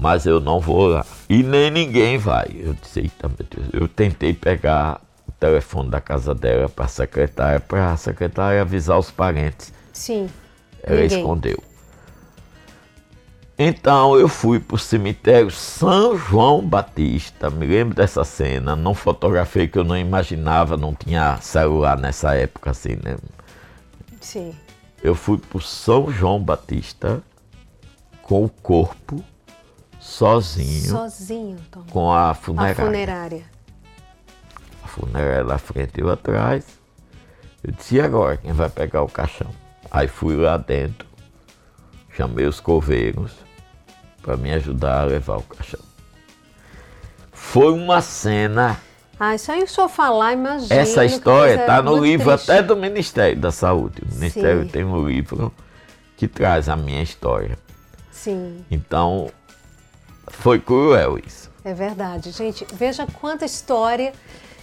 [0.00, 1.04] Mas eu não vou lá.
[1.28, 2.46] E nem ninguém vai.
[2.54, 3.12] Eu disse.
[3.70, 8.98] Eu tentei pegar o telefone da casa dela para a secretária, para a secretária avisar
[8.98, 9.70] os parentes.
[9.92, 10.30] Sim.
[10.82, 11.18] Ela Ninguém.
[11.18, 11.62] escondeu.
[13.58, 17.50] Então eu fui para o cemitério São João Batista.
[17.50, 18.76] Me lembro dessa cena.
[18.76, 23.16] Não fotografei que eu não imaginava, não tinha celular nessa época assim, né?
[24.20, 24.54] Sim.
[25.02, 27.20] Eu fui para São João Batista
[28.22, 29.24] com o corpo
[29.98, 31.82] sozinho, Sozinho, Tom.
[31.90, 32.74] com a A funerária.
[32.84, 33.44] funerária.
[34.84, 36.64] A funerária lá frente e eu atrás.
[37.64, 39.50] Eu disse, e agora quem vai pegar o caixão?
[39.90, 41.08] Aí fui lá dentro,
[42.14, 43.32] chamei os coveiros
[44.28, 45.80] para me ajudar a levar o caixão.
[47.32, 48.78] Foi uma cena.
[49.18, 50.74] Ah, isso aí o senhor falar, imagina.
[50.74, 52.50] Essa história está no livro triste.
[52.50, 54.02] até do Ministério da Saúde.
[54.02, 54.68] O Ministério Sim.
[54.68, 55.50] tem um livro
[56.14, 57.58] que traz a minha história.
[58.10, 59.30] Sim, Então,
[60.26, 61.50] foi cruel isso.
[61.64, 62.30] é verdade.
[62.30, 64.12] Gente, veja quanta história,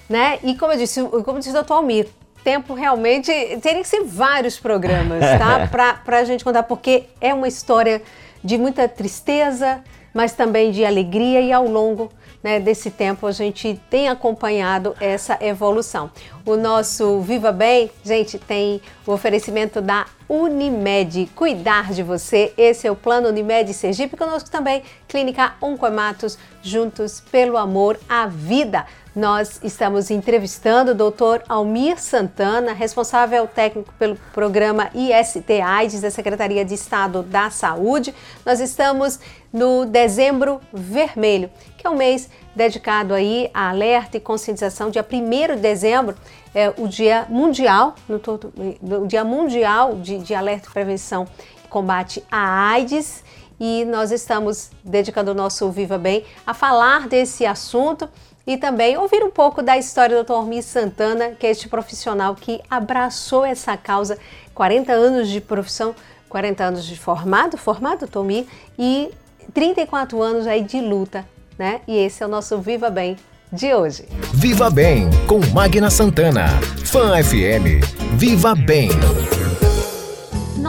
[0.07, 0.37] né?
[0.43, 2.07] E como eu disse, como disse o doutor Almir,
[2.43, 3.31] tempo realmente
[3.63, 5.65] teria que ser vários programas, tá?
[5.71, 8.03] Pra, pra gente contar, porque é uma história
[8.45, 12.11] de muita tristeza, mas também de alegria e ao longo
[12.43, 16.11] né, desse tempo a gente tem acompanhado essa evolução.
[16.45, 22.53] O nosso Viva Bem, gente, tem o oferecimento da Unimed, cuidar de você.
[22.55, 28.85] Esse é o plano Unimed Sergipe, conosco também Clínica Oncoematos, juntos pelo amor à vida.
[29.15, 31.41] Nós estamos entrevistando o Dr.
[31.47, 38.13] Almir Santana, responsável técnico pelo programa IST AIDS da Secretaria de Estado da Saúde.
[38.45, 39.17] Nós estamos
[39.53, 44.89] no Dezembro Vermelho, que é um mês dedicado aí a alerta e conscientização.
[44.89, 46.13] Dia 1 de dezembro
[46.53, 51.25] é o Dia Mundial, no todo, o Dia Mundial de, de Alerta Prevenção
[51.63, 53.23] e Combate à AIDS.
[53.57, 58.09] E nós estamos dedicando o nosso Viva Bem a falar desse assunto
[58.45, 60.61] e também ouvir um pouco da história do Dr.
[60.61, 64.17] Santana, que é este profissional que abraçou essa causa,
[64.53, 65.95] 40 anos de profissão,
[66.29, 68.45] 40 anos de formado, formado, Tomir,
[68.77, 69.09] e
[69.53, 71.25] 34 anos aí de luta,
[71.57, 71.81] né?
[71.87, 73.17] E esse é o nosso Viva Bem
[73.51, 74.05] de hoje.
[74.33, 76.47] Viva Bem com Magna Santana.
[76.85, 77.83] Fã FM.
[78.17, 78.89] Viva Bem.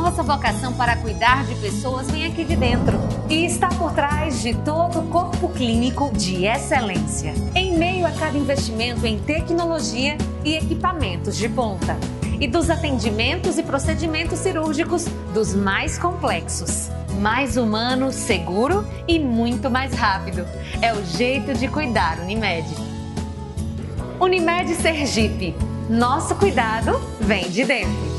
[0.07, 2.97] Nossa vocação para cuidar de pessoas vem aqui de dentro
[3.29, 7.35] e está por trás de todo o corpo clínico de excelência.
[7.57, 11.99] Em meio a cada investimento em tecnologia e equipamentos de ponta,
[12.41, 16.89] e dos atendimentos e procedimentos cirúrgicos dos mais complexos.
[17.21, 20.47] Mais humano, seguro e muito mais rápido.
[20.81, 22.65] É o jeito de cuidar Unimed.
[24.21, 25.53] Unimed Sergipe.
[25.91, 28.16] Nosso cuidado vem de dentro.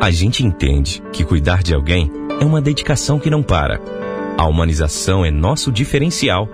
[0.00, 3.80] A gente entende que cuidar de alguém é uma dedicação que não para.
[4.36, 6.48] A humanização é nosso diferencial.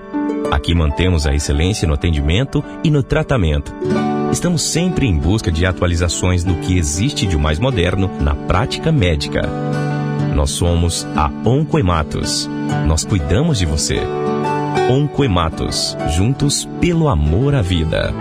[0.50, 3.74] Aqui mantemos a excelência no atendimento e no tratamento.
[4.30, 9.42] Estamos sempre em busca de atualizações do que existe de mais moderno na prática médica.
[10.34, 12.48] Nós somos a Oncoematos.
[12.86, 13.98] Nós cuidamos de você.
[14.88, 18.12] Oncoematos, juntos pelo amor à vida.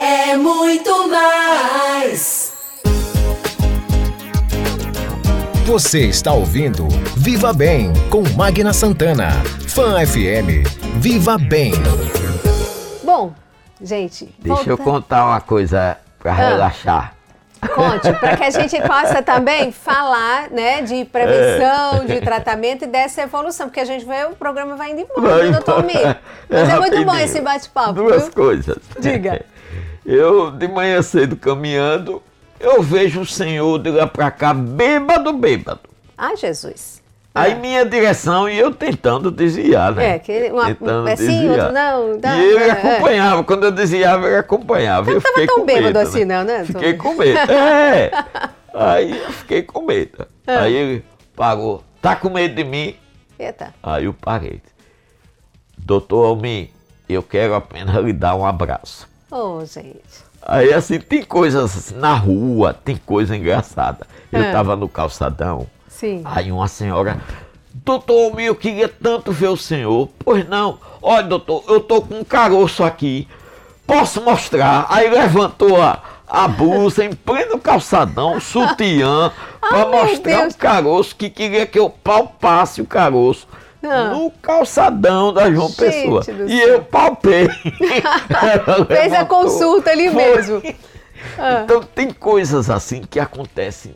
[0.00, 2.52] É muito mais.
[5.66, 9.30] Você está ouvindo Viva Bem com Magna Santana.
[9.68, 10.66] Fã FM.
[10.96, 11.72] Viva Bem.
[13.04, 13.32] Bom,
[13.80, 14.34] gente.
[14.40, 16.34] Deixa eu volta- contar uma coisa para Ah.
[16.34, 17.14] relaxar.
[17.74, 23.20] Conte, para que a gente possa também falar né, de prevenção, de tratamento e dessa
[23.22, 26.08] evolução, porque a gente vê o programa vai indo embora, Vai né, doutor embora.
[26.08, 26.18] Mir?
[26.48, 27.92] Mas é, muito bom esse bate-papo.
[27.92, 28.32] Duas viu?
[28.32, 28.78] coisas.
[28.98, 29.44] Diga.
[30.04, 32.22] Eu, de manhã cedo, caminhando,
[32.58, 35.80] eu vejo o senhor de lá pra cá, bêbado, bêbado.
[36.16, 37.00] Ai, Jesus.
[37.32, 40.16] Aí minha direção e eu tentando desviar, né?
[40.16, 41.50] É, que uma- tentando é sim, desviar.
[41.58, 42.70] outro não, dá, e ele é, é.
[42.72, 45.10] acompanhava, quando eu desviava, ele acompanhava.
[45.12, 46.38] eu fiquei tão com bêbado medo, assim, né?
[46.38, 47.38] não, né, Fiquei com medo.
[47.50, 48.10] É.
[48.74, 50.26] Aí eu fiquei com medo.
[50.46, 50.62] Ah.
[50.62, 51.04] Aí ele
[51.36, 51.84] parou.
[52.02, 52.96] Tá com medo de mim?
[53.38, 53.74] Eita.
[53.82, 54.60] Aí eu parei.
[55.78, 56.70] Doutor Almir,
[57.08, 59.08] eu quero apenas lhe dar um abraço.
[59.30, 60.00] Ô, gente.
[60.42, 64.06] Aí assim, tem coisas na rua, tem coisa engraçada.
[64.32, 64.52] Eu É.
[64.52, 66.22] tava no calçadão, Sim.
[66.24, 67.20] aí uma senhora,
[67.84, 70.08] doutor eu queria tanto ver o senhor.
[70.18, 73.28] Pois não, olha doutor, eu tô com um caroço aqui,
[73.86, 74.86] posso mostrar?
[74.88, 80.54] Aí levantou a, a blusa em pleno calçadão, sutiã, pra meu mostrar Deus.
[80.54, 83.46] um caroço que queria que eu palpasse o caroço.
[83.82, 84.10] Ah.
[84.14, 86.22] No calçadão da João Gente Pessoa.
[86.46, 87.48] E eu palpei.
[88.88, 90.14] Fez a consulta ali Foi.
[90.22, 90.62] mesmo.
[91.38, 91.62] Ah.
[91.64, 93.92] Então tem coisas assim que acontecem.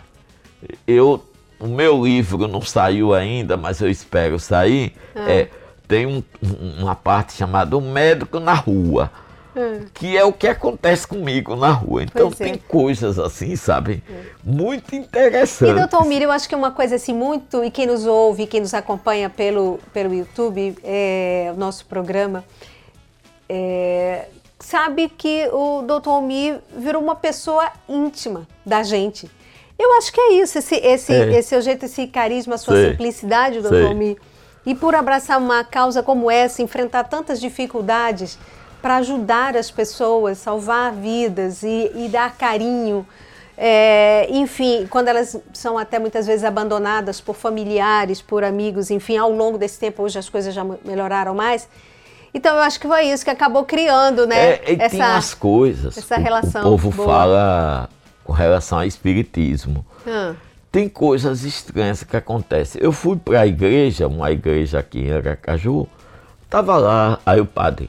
[0.87, 1.23] Eu,
[1.59, 4.95] o meu livro não saiu ainda, mas eu espero sair.
[5.15, 5.31] Ah.
[5.31, 5.49] É,
[5.89, 6.23] tem um-
[6.79, 9.11] uma parte chamada O Médico na Rua,
[9.95, 12.03] que é o que acontece comigo na rua.
[12.03, 12.45] Então Pois é.
[12.45, 14.03] tem coisas assim, sabe?
[14.43, 15.75] Muito E, interessantes.
[15.77, 18.75] doutor Mira, eu acho que uma coisa assim muito, e quem nos ouve, quem nos
[18.75, 22.45] acompanha pelo, pelo YouTube, é, o nosso programa,
[23.49, 24.27] é,
[24.59, 29.31] sabe que o doutor Almir virou uma pessoa íntima da gente.
[29.79, 31.39] Eu acho que é isso, esse, esse, É.
[31.39, 32.91] esse seu jeito, esse carisma, a sua Sei.
[32.91, 33.87] simplicidade, doutor.
[33.87, 34.17] Almir.
[34.67, 38.39] E por abraçar uma causa como essa, enfrentar tantas dificuldades
[38.85, 43.07] para ajudar as pessoas, salvar vidas e, e dar carinho.
[43.57, 49.33] É, enfim, quando elas são até muitas vezes abandonadas por familiares, por amigos, enfim, ao
[49.33, 51.67] longo desse tempo, hoje as coisas já melhoraram mais.
[52.35, 54.57] Então eu acho que foi isso que acabou criando, né?
[54.57, 55.97] É, e tem umas coisas.
[55.97, 57.09] essa relação O povo boa.
[57.09, 57.89] fala
[58.23, 59.83] com relação ao espiritismo.
[60.07, 60.35] Ah,
[60.71, 62.83] Tem coisas estranhas que acontecem.
[62.85, 65.87] Eu fui para a igreja, uma igreja aqui em Aracaju,
[66.51, 67.89] tava lá, aí o padre,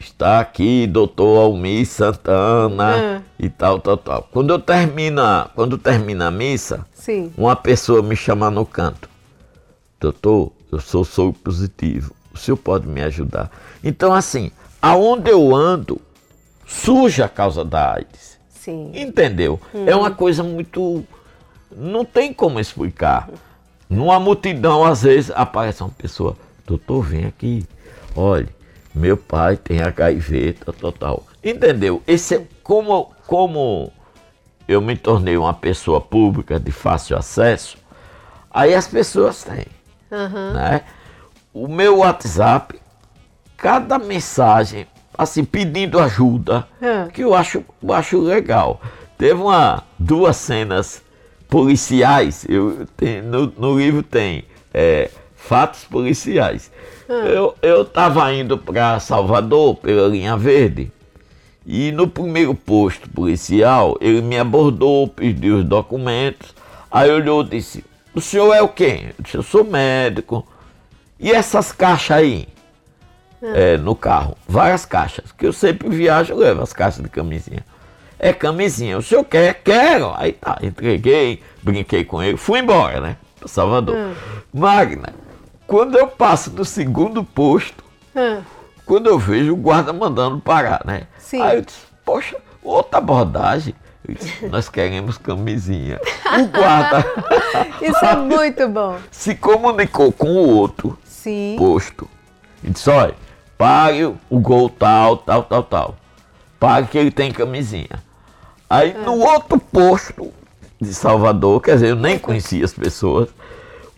[0.00, 3.22] está aqui doutor Almir Santana Ah.
[3.38, 4.28] e tal, tal, tal.
[4.32, 7.32] Quando eu termina, quando termina a missa, sim.
[7.36, 9.08] uma pessoa me chama no canto.
[10.00, 12.14] Doutor, eu sou soro positivo.
[12.32, 13.50] O senhor pode me ajudar?
[13.84, 16.00] Então, assim, aonde eu ando,
[16.66, 18.38] surge a causa da AIDS.
[18.48, 18.90] Sim.
[18.94, 19.60] Entendeu?
[19.86, 21.04] É uma coisa muito.
[21.76, 23.28] Não tem como explicar.
[23.88, 26.36] Numa multidão, às vezes, aparece uma pessoa,
[26.66, 27.66] doutor, vem aqui.
[28.14, 28.48] Olha,
[28.94, 31.26] meu pai tem HIV, tal, tal, tal.
[31.42, 32.02] Entendeu?
[32.06, 33.92] Esse é como, como
[34.68, 37.78] eu me tornei uma pessoa pública de fácil acesso,
[38.50, 39.66] aí as pessoas têm.
[40.12, 40.52] Aham.
[40.54, 40.80] Né?
[41.52, 42.80] O meu WhatsApp,
[43.56, 47.08] cada mensagem, assim, pedindo ajuda, Ah.
[47.12, 48.80] que eu acho, eu acho legal.
[49.18, 51.02] Teve uma, duas cenas
[51.48, 56.70] policiais, eu, tem- no, no livro tem é, fatos policiais.
[57.12, 60.92] Eu, eu tava indo para Salvador pela linha verde
[61.66, 66.54] e no primeiro posto policial ele me abordou, pediu os documentos.
[66.90, 69.12] Aí olhou e disse: O senhor é o quê?
[69.18, 70.46] Eu disse: Eu sou médico.
[71.18, 72.48] E essas caixas aí?
[73.42, 77.64] É, no carro, várias caixas, que eu sempre viajo, eu levo as caixas de camisinha.
[78.18, 79.62] É camisinha, o senhor quer?
[79.64, 80.12] Quero.
[80.14, 83.16] Aí tá, entreguei, brinquei com ele, fui embora, né?
[83.38, 83.96] Pra Salvador.
[84.52, 85.14] Magna,
[85.70, 88.40] quando eu passo do segundo posto, Ah,
[88.84, 91.02] quando eu vejo o guarda mandando parar, né?
[91.16, 91.40] Sim.
[91.40, 93.72] Aí eu disse, poxa, outra abordagem.
[94.06, 96.00] Eu disse, Nós queremos camisinha.
[96.26, 97.04] O guarda
[97.80, 98.96] Isso é muito bom.
[99.12, 101.54] se comunicou com o outro Sim.
[101.56, 102.08] posto.
[102.64, 103.14] E disse, olha,
[103.56, 105.96] pague o gol tal, tal, tal, tal.
[106.58, 108.02] Pague que ele tem camisinha.
[108.68, 110.32] Aí no outro posto
[110.80, 113.28] de Salvador, quer dizer, eu nem conhecia as pessoas,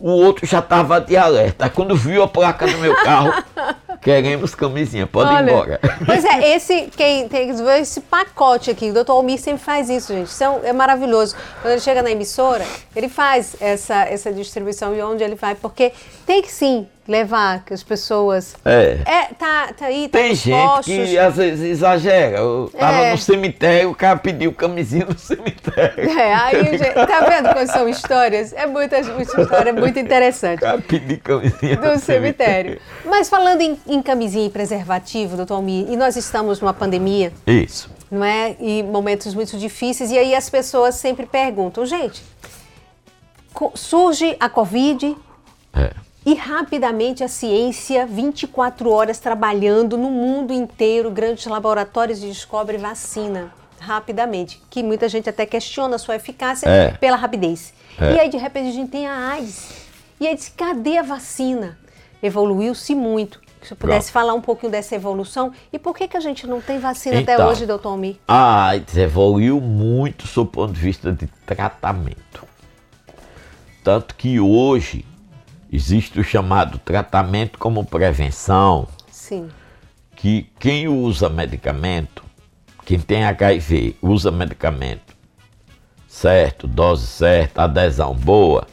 [0.03, 1.69] o outro já estava de alerta.
[1.69, 3.41] Quando viu a placa do meu carro,
[4.03, 5.79] queremos camisinha, pode ir Olha, embora.
[6.05, 9.89] Pois é, esse, quem tem que desenvolver esse pacote aqui, o doutor Almir sempre faz
[9.89, 10.27] isso, gente.
[10.27, 11.37] Isso é, é maravilhoso.
[11.61, 15.93] Quando ele chega na emissora, ele faz essa, essa distribuição e onde ele vai, porque
[16.25, 18.55] tem que sim levar que as pessoas.
[18.63, 18.99] É.
[19.05, 20.85] É, tá, tá aí, tá Tem gente postos.
[20.85, 22.37] que às vezes exagera.
[22.37, 23.11] Eu tava É.
[23.11, 26.09] no cemitério, o cara pediu camisinha no cemitério.
[26.17, 28.53] É, aí, gente, tá vendo quais são histórias?
[28.53, 30.59] É muita, muita história, muito interessante.
[30.59, 32.79] O cara pediu camisinha do cemitério.
[33.05, 37.89] Mas falando em, em camisinha e preservativo, doutor Almir, e nós estamos numa pandemia, Isso.
[38.09, 38.55] não é?
[38.59, 42.23] E momentos muito difíceis, e aí as pessoas sempre perguntam, gente,
[43.75, 45.15] surge a Covid
[45.75, 45.91] É.
[46.25, 53.51] e rapidamente a ciência, 24 horas trabalhando no mundo inteiro, grandes laboratórios e descobre vacina
[53.79, 56.91] rapidamente, que muita gente até questiona a sua eficácia É.
[56.91, 57.73] pela rapidez.
[57.99, 58.13] É.
[58.13, 59.83] E aí de repente a gente tem a AIDS.
[60.21, 61.77] E aí diz, cadê a vacina?
[62.21, 63.41] Evoluiu-se muito.
[63.61, 64.13] Se eu pudesse Pronto.
[64.25, 67.33] falar um pouquinho dessa evolução, e por que, que a gente não tem vacina até
[67.33, 67.49] Então.
[67.49, 68.15] hoje, doutor Almir?
[68.27, 72.45] A AIDS evoluiu muito sob o ponto de vista de tratamento.
[73.83, 75.05] Tanto que hoje
[75.73, 79.49] existe o chamado tratamento como prevenção, Sim.
[80.15, 82.23] que quem usa medicamento,
[82.85, 85.13] quem tem HIV, usa medicamento
[86.07, 88.67] certo, dose certa, adesão boa,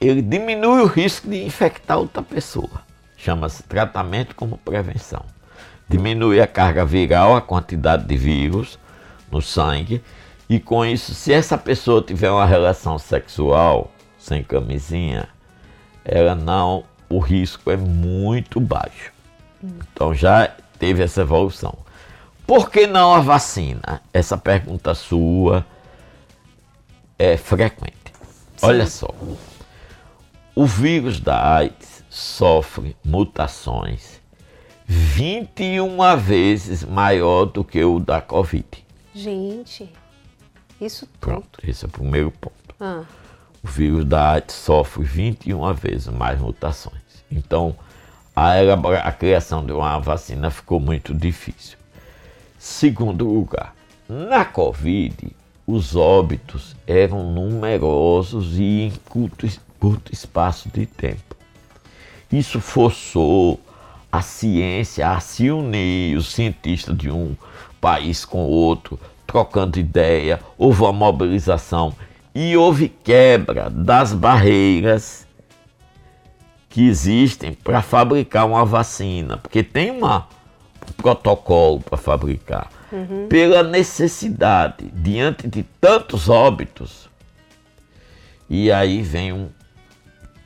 [0.00, 2.82] ele diminui o risco de infectar outra pessoa.
[3.18, 5.22] Chama-se tratamento como prevenção.
[5.86, 8.78] Diminui a carga viral, a quantidade de vírus
[9.30, 10.02] no sangue,
[10.48, 15.28] e com isso, se essa pessoa tiver uma relação sexual sem camisinha,
[16.04, 19.12] ela não, o risco é muito baixo.
[19.62, 20.48] Então já
[20.78, 21.76] teve essa evolução.
[22.46, 24.02] Por que não a vacina?
[24.12, 25.64] Essa pergunta sua
[27.18, 28.12] é frequente.
[28.60, 29.08] Olha só.
[30.54, 34.20] O vírus da AIDS sofre mutações
[34.86, 38.84] 21 vezes maior do que o da Covid.
[39.14, 39.90] Gente,
[40.80, 41.18] isso tudo.
[41.20, 42.74] Pronto, esse é o primeiro ponto.
[42.78, 43.04] Ah,
[43.64, 47.00] O vírus da AIDS sofre 21 vezes mais mutações.
[47.32, 47.74] Então,
[48.36, 48.52] a,
[49.02, 51.78] a criação de uma vacina ficou muito difícil.
[52.58, 53.74] Segundo lugar,
[54.06, 55.34] na Covid,
[55.66, 59.48] os óbitos eram numerosos e em curto,
[59.80, 61.34] curto espaço de tempo.
[62.30, 63.58] Isso forçou
[64.12, 67.34] a ciência a se unir, os cientistas de um
[67.80, 71.94] país com outro, trocando ideia, houve uma mobilização
[72.34, 75.26] e houve quebra das barreiras
[76.68, 80.26] que existem para fabricar uma vacina, porque tem uma,
[80.88, 82.68] um protocolo para fabricar.
[83.28, 87.08] Pela necessidade, diante de tantos óbitos,
[88.50, 89.48] e aí vem um,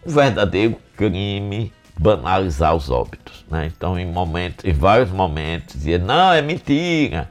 [0.06, 3.44] um verdadeiro crime banalizar os óbitos.
[3.50, 3.70] Né?
[3.74, 7.30] Então, em, momentos, em vários momentos, dizia, não, é mentira,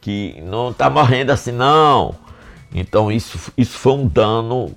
[0.00, 2.14] que não está morrendo assim, não.
[2.74, 4.74] Então, isso, isso foi um dano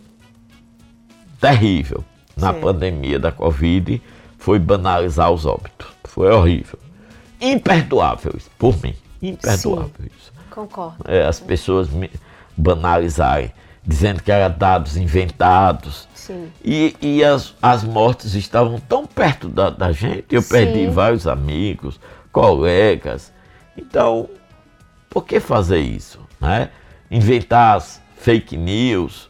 [1.39, 2.03] terrível
[2.35, 2.61] na Sim.
[2.61, 4.01] pandemia da Covid,
[4.37, 5.87] foi banalizar os óbitos.
[6.03, 6.79] Foi horrível.
[7.39, 8.95] Imperdoável isso, por mim.
[9.21, 11.03] Imperdoável isso concordo.
[11.07, 12.09] é, as pessoas me
[12.55, 13.51] banalizarem,
[13.83, 16.07] dizendo que eram dados inventados.
[16.13, 16.49] Sim.
[16.63, 20.91] E, e as, as mortes estavam tão perto da, da gente, eu perdi Sim.
[20.91, 21.99] vários amigos,
[22.31, 23.33] colegas.
[23.75, 24.29] Então,
[25.09, 26.19] por que fazer isso?
[26.39, 26.69] Né?
[27.17, 29.29] Inventar as fake news.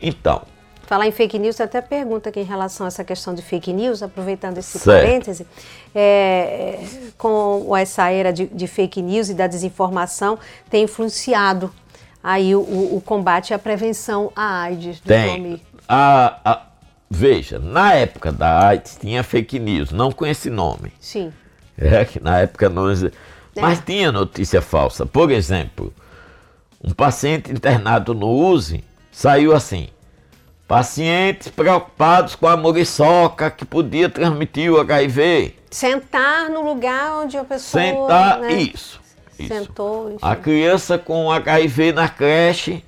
[0.00, 0.42] Então,
[0.86, 4.02] Falar em fake news, até pergunta aqui em relação a essa questão de fake news,
[4.02, 5.06] aproveitando esse Certo.
[5.06, 5.46] parêntese,
[5.94, 11.72] é, é, com essa era de, de fake news e da desinformação, tem influenciado
[12.22, 15.26] aí o, o- combate e a prevenção à AIDS do tem.
[15.42, 15.62] nome.
[15.88, 16.62] A, a-
[17.10, 20.92] veja, na época da AIDS tinha fake news, não com esse nome.
[21.00, 21.32] Sim.
[21.78, 22.90] É que na época não.
[22.90, 23.10] exi-
[23.56, 25.06] Mas tinha notícia falsa.
[25.06, 25.94] Por exemplo,
[26.84, 29.88] um paciente internado no USE saiu assim.
[30.68, 35.54] Pacientes preocupados com a muriçoca que podia transmitir o HIV.
[35.70, 37.82] Sentar no lugar onde a pessoa.
[37.82, 38.40] Sentar.
[38.40, 39.00] né, Isso.
[39.38, 39.48] isso.
[39.48, 40.18] Sentou.
[40.20, 42.84] A criança com HIV na creche,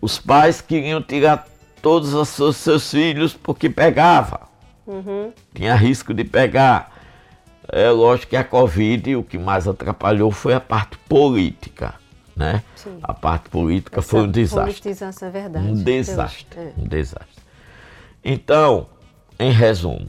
[0.00, 1.46] os pais queriam tirar
[1.80, 4.48] todos os seus, seus filhos porque pegava.
[4.86, 5.32] Uhum.
[5.54, 6.92] Tinha risco de pegar.
[7.70, 11.94] É lógico que a Covid o que mais atrapalhou foi a parte política.
[12.38, 12.62] Né?
[12.76, 13.00] Sim.
[13.02, 14.90] A parte política Essa foi um desastre.
[14.90, 15.66] É verdade.
[15.66, 16.60] Um desastre.
[16.60, 16.72] É.
[16.78, 17.42] Um desastre.
[18.24, 18.86] Então,
[19.40, 20.08] em resumo,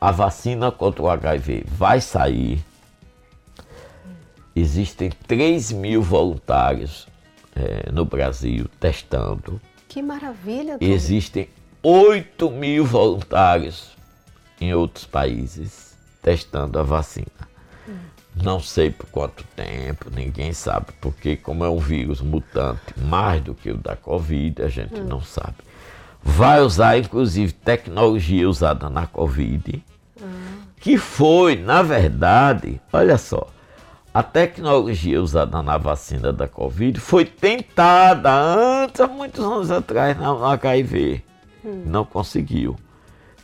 [0.00, 2.64] a vacina contra o HIV vai sair.
[4.54, 7.08] Existem 3 mil voluntários
[7.56, 9.60] eh, no Brasil testando.
[9.88, 10.78] Que maravilha.
[10.78, 10.84] Tom.
[10.84, 11.48] Existem
[11.82, 13.96] 8 mil voluntários
[14.60, 17.47] em outros países testando a vacina.
[18.42, 23.54] Não sei por quanto tempo, ninguém sabe, porque como é um vírus mutante mais do
[23.54, 25.04] que o da Covid, a gente hum.
[25.04, 25.56] não sabe.
[26.22, 29.82] Vai usar inclusive tecnologia usada na Covid,
[30.20, 30.24] hum.
[30.80, 33.48] que foi, na verdade, olha só,
[34.12, 40.44] a tecnologia usada na vacina da Covid foi tentada antes, há muitos anos atrás, no
[40.44, 41.22] HIV.
[41.64, 41.82] Hum.
[41.86, 42.76] Não conseguiu.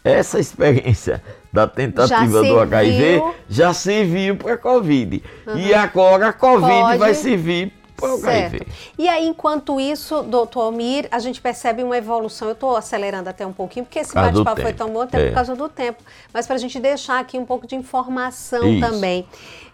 [0.02, 1.22] Essa experiência
[1.54, 5.22] da tentativa do HIV já serviu para a Covid.
[5.46, 5.56] Uhum.
[5.56, 6.98] E agora a Covid Pode.
[6.98, 7.72] vai servir
[8.18, 8.66] Certo.
[8.98, 12.48] E aí, enquanto isso, doutor Almir, a gente percebe uma evolução.
[12.48, 15.26] Eu estou acelerando até um pouquinho, porque esse bate-papo foi tão bom até é.
[15.28, 16.02] por causa do tempo.
[16.32, 18.86] Mas para a gente deixar aqui um pouco de informação isso.
[18.86, 19.24] também.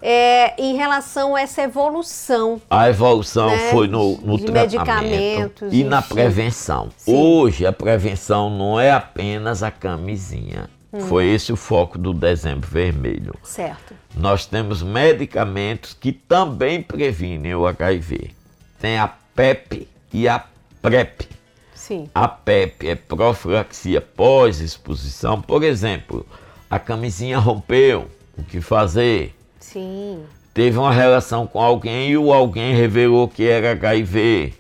[0.03, 2.61] É, em relação a essa evolução.
[2.71, 6.91] A evolução né, foi no, no de tratamento e na prevenção.
[6.97, 7.17] Sim.
[7.17, 10.69] Hoje, a prevenção não é apenas a camisinha.
[10.93, 11.01] Hum.
[11.01, 13.35] Foi esse o foco do dezembro vermelho.
[13.43, 13.95] Certo.
[14.15, 18.33] Nós temos medicamentos que também previnem o HIV.
[18.81, 20.45] Tem a PEP e a
[20.83, 21.29] PrEP.
[21.75, 22.09] Sim.
[22.15, 25.41] A PEP é profilaxia pós-exposição.
[25.41, 26.27] Por exemplo,
[26.69, 29.35] a camisinha rompeu, o que fazer?
[29.59, 30.25] Sim.
[30.53, 34.55] Teve uma relação com alguém e o alguém revelou que era HIV.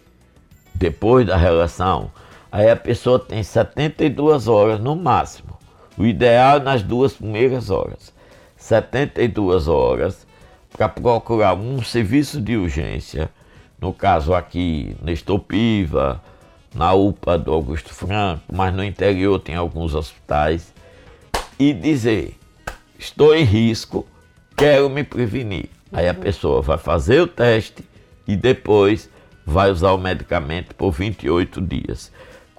[0.75, 2.11] Depois da relação,
[2.51, 5.60] aí a pessoa tem 72 horas no máximo.
[6.01, 8.11] O ideal é nas duas primeiras horas.
[8.57, 10.27] 72 horas
[10.75, 13.29] para procurar um serviço de urgência,
[13.79, 16.19] no caso aqui, Nestor Piva,
[16.75, 20.73] na UPA do Augusto Franco, mas no interior tem alguns hospitais,
[21.59, 22.35] e dizer:
[22.99, 24.07] estou em risco,
[24.57, 25.69] quero me prevenir.
[25.93, 27.85] Aí a pessoa vai fazer o teste
[28.27, 29.11] e depois
[29.45, 32.11] vai usar o medicamento por 28 dias.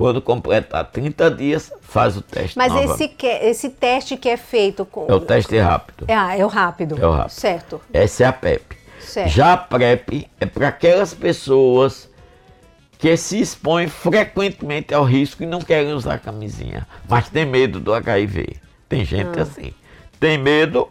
[0.02, 2.58] Quando completar 30 dias, faz o teste.
[2.58, 5.06] Mas esse, que, esse teste que é feito com.
[5.08, 6.06] É o teste rápido.
[6.08, 6.98] É, ah, é o rápido.
[7.00, 7.34] É o rápido.
[7.34, 7.80] Certo.
[7.94, 8.76] Essa é a PEP.
[9.00, 9.30] Certo.
[9.30, 12.10] Já a PrEP é para aquelas pessoas
[12.98, 17.94] que se expõem frequentemente ao risco e não querem usar camisinha, mas tem medo do
[17.94, 18.56] HIV.
[18.90, 19.44] Tem gente ah.
[19.44, 19.72] assim.
[20.20, 20.90] Tem medo.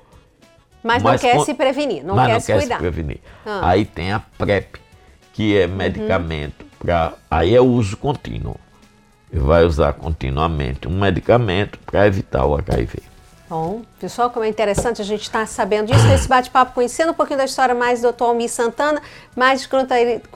[0.84, 1.44] Mas, mas não quer com...
[1.44, 2.74] se prevenir, não mas quer não se quer cuidar.
[2.76, 3.20] Se prevenir.
[3.44, 3.70] Ah.
[3.70, 4.76] Aí tem a PrEP,
[5.32, 5.74] que é uhum.
[5.74, 6.68] medicamento uhum.
[6.78, 7.14] para.
[7.28, 8.54] Aí é uso contínuo
[9.32, 13.10] e vai usar continuamente um medicamento para evitar o HIV.
[13.50, 17.14] Bom, pessoal, como é interessante a gente estar tá sabendo disso nesse bate-papo, conhecendo um
[17.14, 18.22] pouquinho da história mais do Dr.
[18.22, 19.02] Almir Santana,
[19.34, 19.68] mais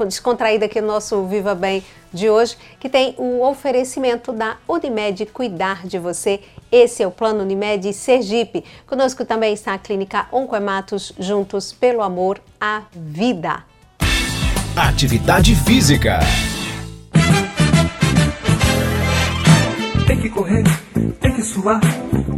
[0.04, 5.86] descontraída aqui no nosso Viva Bem de hoje, que tem o oferecimento da Unimed Cuidar
[5.86, 6.40] de Você.
[6.72, 8.64] Esse é o Plano Unimed Sergipe.
[8.84, 13.62] Conosco também está a Clínica Oncoematos, juntos pelo amor à vida.
[14.76, 16.18] Atividade Física.
[20.14, 20.64] Tem que correr,
[21.20, 21.80] tem que suar,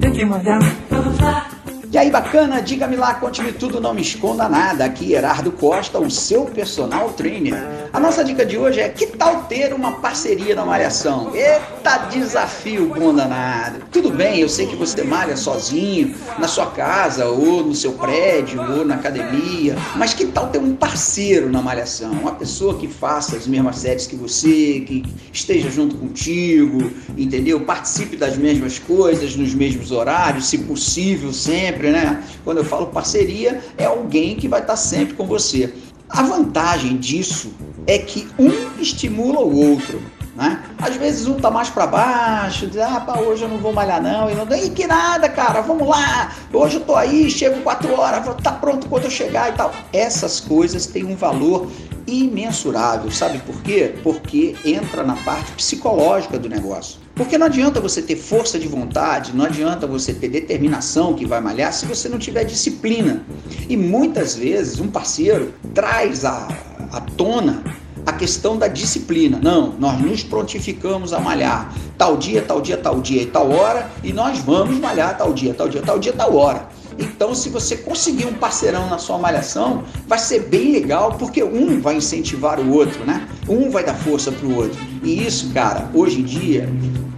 [0.00, 0.60] tem que malhar.
[0.90, 1.55] Vamos lá.
[1.96, 2.60] E aí, bacana?
[2.60, 4.84] Diga-me lá, conte-me tudo, não me esconda nada.
[4.84, 7.56] Aqui, Gerardo Costa, o seu personal trainer.
[7.90, 11.34] A nossa dica de hoje é: que tal ter uma parceria na malhação?
[11.34, 13.78] Eita, desafio bom danado.
[13.90, 18.60] Tudo bem, eu sei que você malha sozinho, na sua casa, ou no seu prédio,
[18.60, 22.10] ou na academia, mas que tal ter um parceiro na malhação?
[22.10, 27.58] Uma pessoa que faça as mesmas séries que você, que esteja junto contigo, entendeu?
[27.60, 32.22] Participe das mesmas coisas, nos mesmos horários, se possível, sempre sempre, né?
[32.44, 35.72] Quando eu falo parceria, é alguém que vai estar sempre com você.
[36.08, 37.52] A vantagem disso
[37.86, 40.00] é que um estimula o outro.
[40.34, 40.62] Né?
[40.78, 44.02] Às vezes um tá mais para baixo, diz, ah, pá, hoje eu não vou malhar
[44.02, 47.98] não, e não e que nada, cara, vamos lá, hoje eu tô aí, chego quatro
[47.98, 49.72] horas, vou tá pronto quando eu chegar e tal.
[49.94, 51.70] Essas coisas têm um valor
[52.06, 53.94] imensurável, sabe por quê?
[54.02, 57.05] Porque entra na parte psicológica do negócio.
[57.16, 61.40] Porque não adianta você ter força de vontade, não adianta você ter determinação que vai
[61.40, 63.24] malhar se você não tiver disciplina.
[63.70, 66.46] E muitas vezes um parceiro traz à,
[66.92, 67.64] à tona
[68.04, 69.40] a questão da disciplina.
[69.42, 73.90] Não, nós nos prontificamos a malhar tal dia, tal dia, tal dia e tal hora,
[74.04, 76.68] e nós vamos malhar tal dia, tal dia, tal dia, tal hora.
[76.98, 81.80] Então, se você conseguir um parceirão na sua malhação, vai ser bem legal, porque um
[81.80, 83.28] vai incentivar o outro, né?
[83.48, 84.78] Um vai dar força para o outro.
[85.02, 86.68] E isso, cara, hoje em dia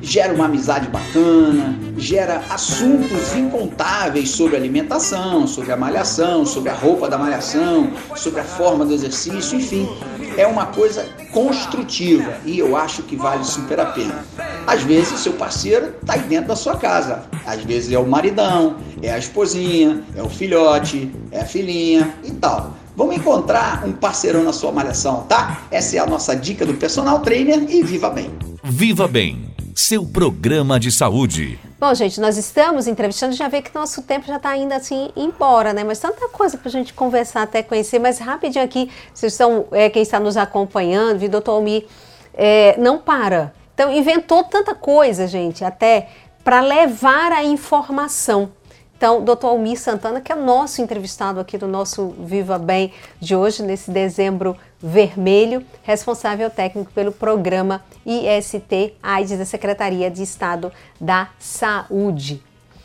[0.00, 7.08] gera uma amizade bacana, gera assuntos incontáveis sobre alimentação, sobre a malhação, sobre a roupa
[7.08, 9.88] da malhação, sobre a forma do exercício, enfim
[10.36, 14.24] é uma coisa construtiva e eu acho que vale super a pena.
[14.66, 18.06] Às vezes o seu parceiro está aí dentro da sua casa, às vezes é o
[18.06, 22.74] maridão, é a esposinha, é o filhote, é a filhinha e tal.
[22.96, 25.62] Vamos encontrar um parceirão na sua malhação, tá?
[25.70, 28.30] Essa é a nossa dica do personal trainer e viva bem.
[28.64, 29.48] Viva Bem,
[29.78, 31.56] seu programa de saúde.
[31.78, 35.72] Bom, gente, nós estamos entrevistando, já vê que nosso tempo já está indo assim embora,
[35.72, 35.84] né?
[35.84, 38.00] Mas tanta coisa para a gente conversar, até conhecer.
[38.00, 41.86] Mas rapidinho aqui, vocês estão, é, quem está nos acompanhando, viu, doutor Almir,
[42.34, 43.54] é, não para.
[43.72, 46.08] Então, inventou tanta coisa, gente, até
[46.42, 48.50] para levar a informação.
[48.96, 53.36] Então, doutor Almir Santana, que é o nosso entrevistado aqui do nosso Viva Bem de
[53.36, 61.30] hoje, nesse dezembro vermelho, responsável técnico pelo programa IST AIDS da Secretaria de Estado da
[61.38, 62.42] Saúde.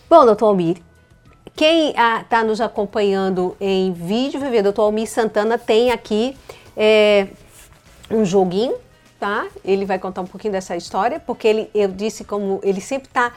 [0.09, 0.77] Bom, doutor Almir,
[1.55, 6.35] quem está ah, nos acompanhando em vídeo, vai ver, doutor Almir Santana tem aqui
[6.75, 7.27] é,
[8.09, 8.75] um joguinho,
[9.19, 9.47] tá?
[9.63, 13.33] Ele vai contar um pouquinho dessa história, porque ele, eu disse como ele sempre está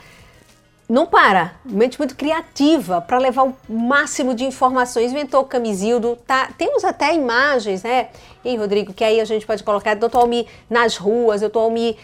[0.88, 5.10] não para, mente muito criativa para levar o máximo de informações.
[5.10, 6.50] Inventou o Camisildo, tá?
[6.56, 8.08] Temos até imagens, né?
[8.44, 11.96] E Rodrigo, que aí a gente pode colocar Doutor Almi nas ruas, Doutor Almi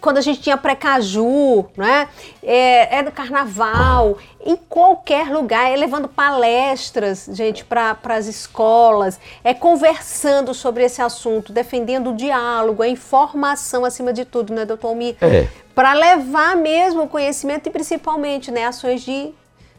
[0.00, 2.08] quando a gente tinha pré-caju, né?
[2.42, 9.54] É, é do carnaval, em qualquer lugar, é levando palestras, gente, para as escolas, é
[9.54, 15.16] conversando sobre esse assunto, defendendo o diálogo, a informação acima de tudo, né, doutor Almi?
[15.20, 19.32] É para levar mesmo o conhecimento e principalmente né, ações de,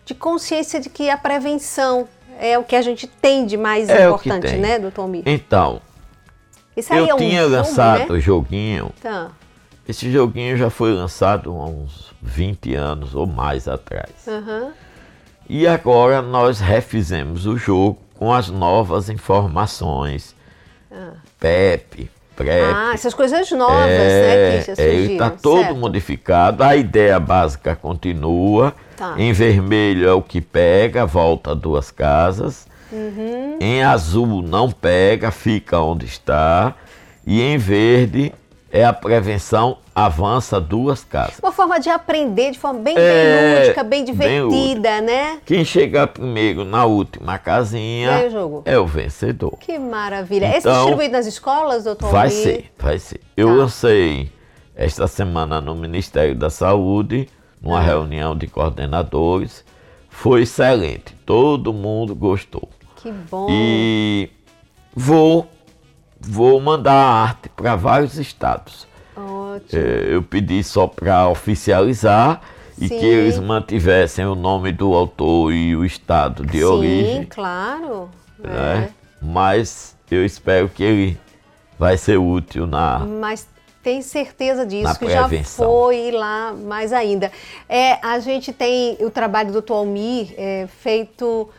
[0.05, 2.07] de consciência de que a prevenção
[2.39, 5.23] é o que a gente tem de mais é importante, né, doutor Mir?
[5.25, 5.81] Então,
[6.75, 8.07] eu é um tinha jogo, lançado né?
[8.09, 8.91] o joguinho.
[9.01, 9.29] Tá.
[9.87, 14.11] Esse joguinho já foi lançado há uns 20 anos ou mais atrás.
[14.27, 14.71] Uhum.
[15.49, 20.33] E agora nós refizemos o jogo com as novas informações.
[20.89, 21.11] Ah.
[21.37, 22.73] PEP, PrEP.
[22.73, 25.75] Ah, essas coisas novas, né, é, né, que é, Ele está todo certo.
[25.75, 28.73] modificado, a ideia básica continua.
[28.95, 29.15] Tá.
[29.17, 32.65] Em vermelho é o que pega, volta duas casas.
[32.91, 33.57] Uhum.
[33.59, 36.73] Em azul não pega, fica onde está.
[37.25, 38.33] E em verde
[38.73, 41.37] é a prevenção avança duas casas.
[41.37, 45.41] Uma forma de aprender de forma bem, é, bem lúdica, bem divertida, bem né?
[45.45, 49.55] Quem chegar primeiro na última casinha o é o vencedor.
[49.59, 50.57] Que maravilha.
[50.57, 52.09] Então, é distribuído nas escolas, doutor?
[52.09, 53.21] Vai ser, vai ser.
[53.37, 53.53] Eu tá.
[53.53, 54.31] lancei
[54.75, 57.29] esta semana no Ministério da Saúde,
[57.61, 57.83] numa ah.
[57.83, 59.63] reunião de coordenadores.
[60.09, 62.67] Foi excelente, todo mundo gostou.
[62.95, 63.47] Que bom.
[63.51, 64.31] E
[64.95, 65.47] vou
[66.23, 68.87] vou mandar a arte para vários estados.
[69.15, 69.81] Ótimo.
[69.81, 72.41] É, eu pedi só para oficializar
[72.79, 72.99] e Sim.
[72.99, 77.21] que eles mantivessem o nome do autor e o estado de Sim, origem.
[77.21, 78.09] Sim, claro.
[78.39, 78.89] Né?
[78.89, 78.89] É.
[79.21, 81.19] Mas eu espero que ele
[81.77, 82.99] vai ser útil na.
[82.99, 83.47] Mas
[83.83, 87.31] tem certeza disso, que já foi lá mais ainda.
[87.67, 91.49] É, a gente tem o trabalho do Tualmir é, feito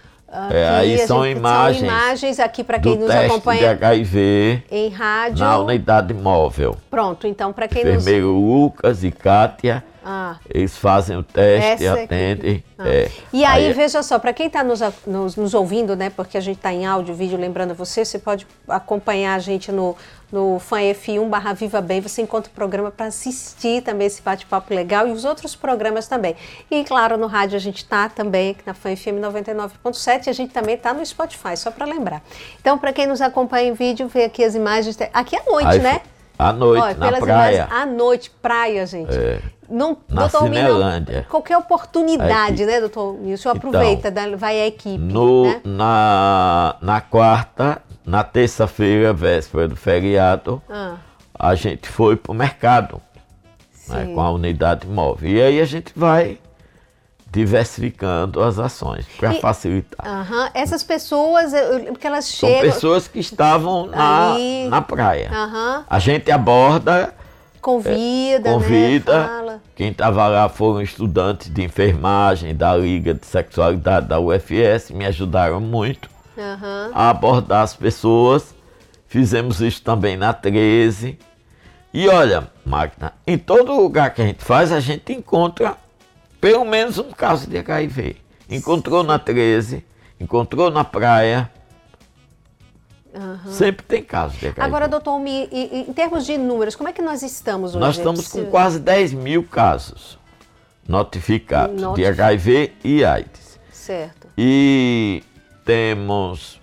[0.50, 5.38] é, aí são imagens, são imagens aqui para quem nos acompanha de HIV em rádio
[5.44, 6.76] na unidade móvel.
[6.90, 8.42] Pronto, então para quem Enfermeiro nos...
[8.42, 10.36] Lucas e Kátia, ah.
[10.52, 12.62] eles fazem o teste, Essa atendem.
[12.76, 12.88] Ah.
[12.88, 13.10] É.
[13.32, 16.40] E aí, aí, veja só, para quem está nos, nos, nos, ouvindo, né, porque a
[16.40, 19.96] gente está em áudio, vídeo, lembrando você, você pode acompanhar a gente no,
[20.34, 25.06] no FanF1 barra Viva Bem, você encontra o programa para assistir também esse bate-papo legal
[25.06, 26.34] e os outros programas também.
[26.68, 30.74] E claro, no rádio a gente está também na FanFM 99.7 e a gente também
[30.74, 32.20] está no Spotify, só para lembrar.
[32.60, 36.00] Então, para quem nos acompanha em vídeo, vê aqui as imagens, aqui à noite, né?
[36.36, 37.54] À noite, Olha, na praia.
[37.54, 39.16] Imagens, à noite, praia, gente.
[39.16, 39.40] É.
[39.68, 41.26] Não, na doutor Cinelândia.
[41.30, 43.50] qualquer oportunidade, né, doutor Nilson?
[43.50, 44.98] Aproveita, então, vai a equipe.
[44.98, 45.60] No, né?
[45.64, 50.96] na, na quarta, na terça-feira, véspera do feriado, ah.
[51.38, 53.00] a gente foi para o mercado
[53.88, 55.30] né, com a unidade móvel.
[55.30, 56.38] E aí a gente vai
[57.30, 60.50] diversificando as ações para facilitar.
[60.54, 61.52] Essas pessoas,
[61.88, 62.60] porque elas chegam...
[62.60, 64.36] São pessoas que estavam na,
[64.68, 65.30] na praia.
[65.88, 67.12] A gente aborda
[67.64, 69.42] Convida, é, convida.
[69.42, 69.60] Né?
[69.74, 75.60] Quem estava lá foram estudantes de enfermagem da Liga de Sexualidade da UFS, me ajudaram
[75.62, 76.90] muito uhum.
[76.94, 78.54] a abordar as pessoas.
[79.06, 81.18] Fizemos isso também na 13.
[81.92, 85.76] E olha, Magna, em todo lugar que a gente faz, a gente encontra
[86.40, 88.16] pelo menos um caso de HIV.
[88.50, 89.84] Encontrou na 13,
[90.20, 91.50] encontrou na praia,
[93.14, 93.52] Uhum.
[93.52, 94.60] Sempre tem casos de HIV.
[94.60, 97.78] Agora, doutor, em termos de números, como é que nós estamos hoje?
[97.78, 100.18] Nós estamos com quase 10 mil casos
[100.86, 101.96] notificados Notif...
[101.96, 103.60] de HIV e AIDS.
[103.70, 104.28] Certo.
[104.36, 105.22] E
[105.64, 106.60] temos.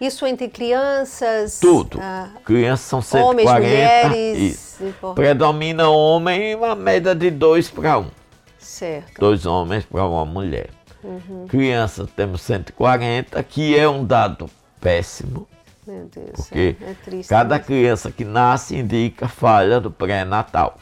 [0.00, 1.58] Isso entre crianças?
[1.60, 1.98] Tudo.
[2.00, 3.28] Ah, crianças são 140.
[3.28, 4.38] Homens, mulheres.
[4.38, 4.84] Isso.
[5.14, 8.00] Predomina homem uma média de 2 para 1.
[8.00, 8.10] Um.
[8.58, 9.20] Certo.
[9.20, 10.70] Dois homens para uma mulher.
[11.02, 11.46] Uhum.
[11.48, 14.48] Crianças temos 140, que é um dado
[14.80, 15.46] péssimo.
[15.86, 20.78] Meu Deus, porque é triste, cada criança que nasce indica falha do pré-natal.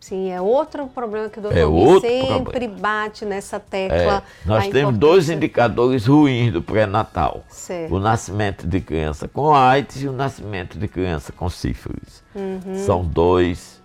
[0.00, 2.32] Sim, é outro problema que o doutor É outro sempre
[2.68, 2.76] problema.
[2.78, 4.22] bate nessa É, tecla.
[4.46, 7.44] nós da temos dois indicadores ruins do pré-natal.
[7.90, 12.22] O nascimento de criança com AIDS e o nascimento de criança com sífilis.
[12.34, 12.82] Uhum.
[12.86, 13.78] São dois.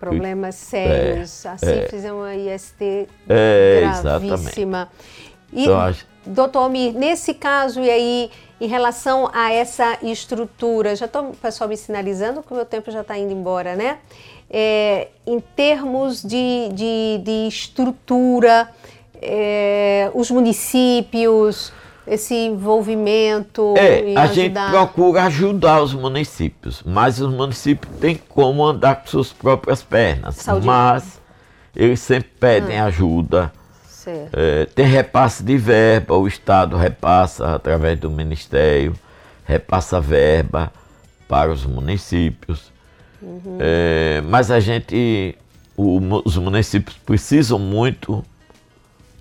[0.00, 1.44] Problemas sérios.
[1.44, 1.56] É, a é.
[1.58, 4.88] sífilis é uma IST É, gravíssima.
[5.52, 8.30] E, Então, acho- doutor Almir, nesse caso, e aí,
[8.60, 12.90] em relação a essa estrutura, já estou o pessoal me sinalizando que o meu tempo
[12.90, 13.98] já está indo embora, né?
[14.50, 18.68] É, em termos de, de, de estrutura,
[19.20, 21.72] é, os municípios,
[22.06, 24.70] esse envolvimento É, a gente ajudar.
[24.70, 30.36] procura ajudar os municípios, mas os municípios têm como andar com suas próprias pernas.
[30.36, 30.64] Saúde.
[30.66, 31.20] Mas
[31.74, 32.84] eles sempre pedem Ah.
[32.84, 33.52] ajuda.
[34.32, 38.94] É, tem repasse de verba, o Estado repassa através do Ministério,
[39.44, 40.72] repassa verba
[41.26, 42.70] para os municípios.
[43.26, 43.58] Uhum.
[43.58, 45.36] É, mas a gente,
[45.76, 48.24] o os municípios precisam muito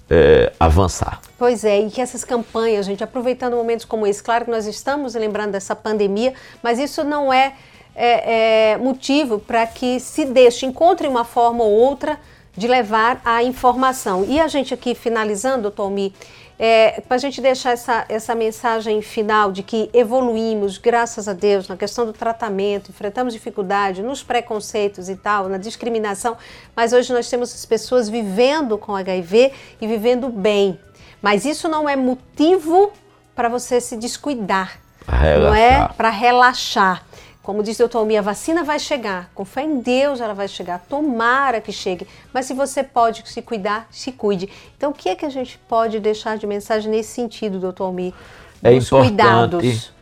[0.09, 1.19] é, avançar.
[1.37, 5.15] Pois é, e que essas campanhas, gente, aproveitando momentos como esse, claro que nós estamos
[5.15, 7.55] lembrando dessa pandemia, mas isso não é,
[7.95, 12.19] é, é, motivo para que se deixe, encontre uma forma ou outra
[12.55, 14.23] de levar a informação.
[14.23, 16.13] E a gente aqui, finalizando, doutor Mi,
[16.57, 21.67] é, para a gente deixar essa, essa mensagem final de que evoluímos, graças a Deus,
[21.67, 26.37] na questão do tratamento, enfrentamos dificuldade nos preconceitos e tal, na discriminação,
[26.75, 29.51] mas hoje nós temos as pessoas vivendo com HIV
[29.81, 30.79] e vivendo bem.
[31.21, 32.91] Mas isso não é motivo
[33.35, 35.93] para você se descuidar, Pra não é relaxar.
[35.95, 37.03] para relaxar.
[37.45, 39.29] Como doutor Almir, a vacina vai chegar.
[39.35, 40.79] Com fé em Deus ela vai chegar.
[40.89, 42.07] Tomara que chegue.
[42.33, 44.49] Mas se você pode se cuidar, se cuide.
[44.75, 48.15] Então o que é que a gente pode deixar de mensagem nesse sentido, doutor Almir?
[48.63, 49.93] É importante cuidados.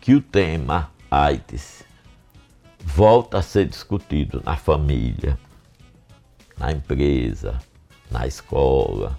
[0.00, 1.84] que o tema AIDS
[2.80, 5.38] volta a ser discutido na família,
[6.58, 7.56] na empresa,
[8.10, 9.16] na escola.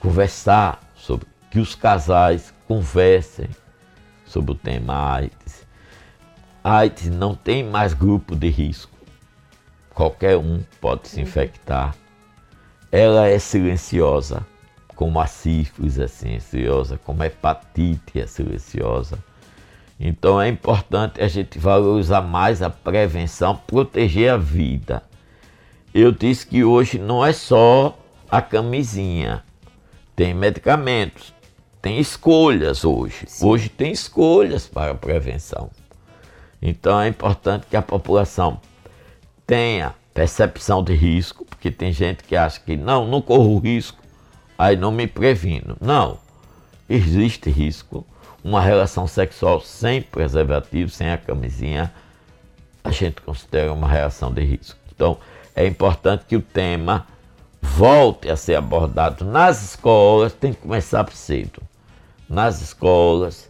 [0.00, 3.48] Conversar sobre que os casais conversem
[4.26, 5.41] sobre o tema AIDS.
[6.64, 8.92] AIDS não tem mais grupo de risco.
[9.92, 11.94] Qualquer um pode se infectar.
[12.90, 14.46] Ela é silenciosa,
[14.94, 19.18] como a sífilis é silenciosa, como a hepatite é silenciosa.
[19.98, 25.02] Então é importante a gente valorizar mais a prevenção, proteger a vida.
[25.92, 27.98] Eu disse que hoje não é só
[28.30, 29.42] a camisinha,
[30.14, 31.34] tem medicamentos,
[31.80, 33.26] tem escolhas hoje.
[33.40, 35.70] Hoje tem escolhas para a prevenção.
[36.62, 38.60] Então é importante que a população
[39.44, 43.98] tenha percepção de risco, porque tem gente que acha que não, não corro risco,
[44.56, 45.76] aí não me previno.
[45.80, 46.18] Não,
[46.88, 48.06] existe risco.
[48.44, 51.92] Uma relação sexual sem preservativo, sem a camisinha,
[52.84, 54.78] a gente considera uma relação de risco.
[54.94, 55.18] Então
[55.54, 57.06] é importante que o tema
[57.60, 61.62] volte a ser abordado nas escolas, tem que começar cedo.
[62.28, 63.48] Nas escolas,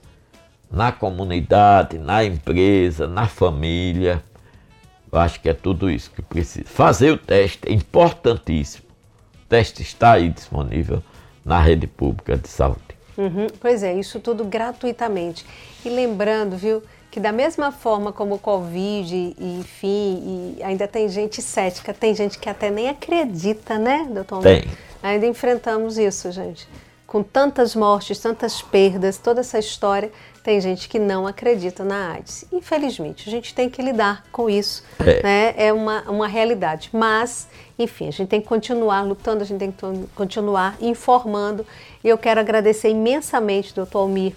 [0.72, 4.22] na comunidade, na empresa, na família.
[5.12, 6.66] Eu acho que é tudo isso que precisa.
[6.66, 8.84] Fazer o teste é importantíssimo.
[9.44, 11.02] O teste está aí disponível
[11.44, 12.80] na rede pública de saúde.
[13.18, 15.44] Uhum, pois é, isso tudo gratuitamente.
[15.84, 21.10] E lembrando, viu, que da mesma forma como o Covid, e, enfim, e ainda tem
[21.10, 24.42] gente cética, tem gente que até nem acredita, né, doutor?
[24.42, 24.64] Tem.
[25.02, 26.66] Ainda enfrentamos isso, gente.
[27.06, 30.10] Com tantas mortes, tantas perdas, toda essa história,
[30.42, 32.44] tem gente que não acredita na AIDS.
[32.52, 35.22] Infelizmente, a gente tem que lidar com isso, É.
[35.22, 35.54] né?
[35.56, 36.90] É uma, uma realidade.
[36.92, 41.64] Mas, enfim, a gente tem que continuar lutando, a gente tem que continuar informando.
[42.02, 44.34] E eu quero agradecer imensamente, doutor Almir,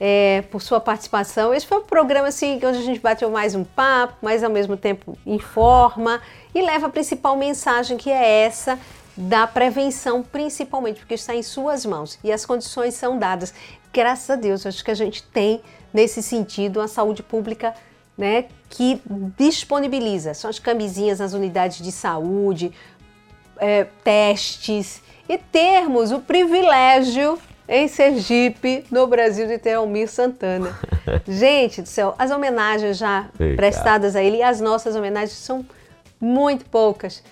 [0.00, 1.52] é, por sua participação.
[1.54, 4.76] Esse foi um programa assim, onde a gente bateu mais um papo, mas ao mesmo
[4.76, 6.20] tempo informa
[6.54, 8.78] e leva a principal mensagem que é essa
[9.16, 13.52] da prevenção, principalmente, porque está em suas mãos e as condições são dadas.
[13.92, 15.60] Graças a Deus, acho que a gente tem
[15.92, 17.74] nesse sentido uma saúde pública
[18.16, 19.00] né, que
[19.36, 20.34] disponibiliza.
[20.34, 22.72] São as camisinhas nas unidades de saúde,
[23.58, 27.38] é, testes e termos o privilégio
[27.68, 30.76] em Sergipe, no Brasil, de ter Almir Santana.
[31.26, 33.56] Gente do céu, as homenagens já Obrigado.
[33.56, 35.64] prestadas a ele e as nossas homenagens são
[36.20, 37.22] muito poucas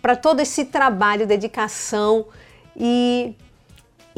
[0.00, 2.26] para todo esse trabalho, dedicação
[2.76, 3.34] e,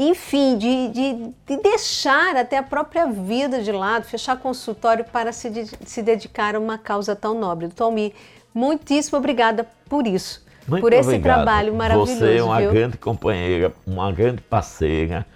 [0.00, 5.50] enfim, de, de, de deixar até a própria vida de lado, fechar consultório para se,
[5.50, 7.68] de- se dedicar a uma causa tão nobre.
[7.80, 8.12] Almir,
[8.54, 11.34] muitíssimo obrigada por isso, Muito por esse obrigado.
[11.42, 12.16] trabalho maravilhoso.
[12.16, 12.70] Você é uma viu?
[12.70, 15.26] grande companheira, uma grande parceira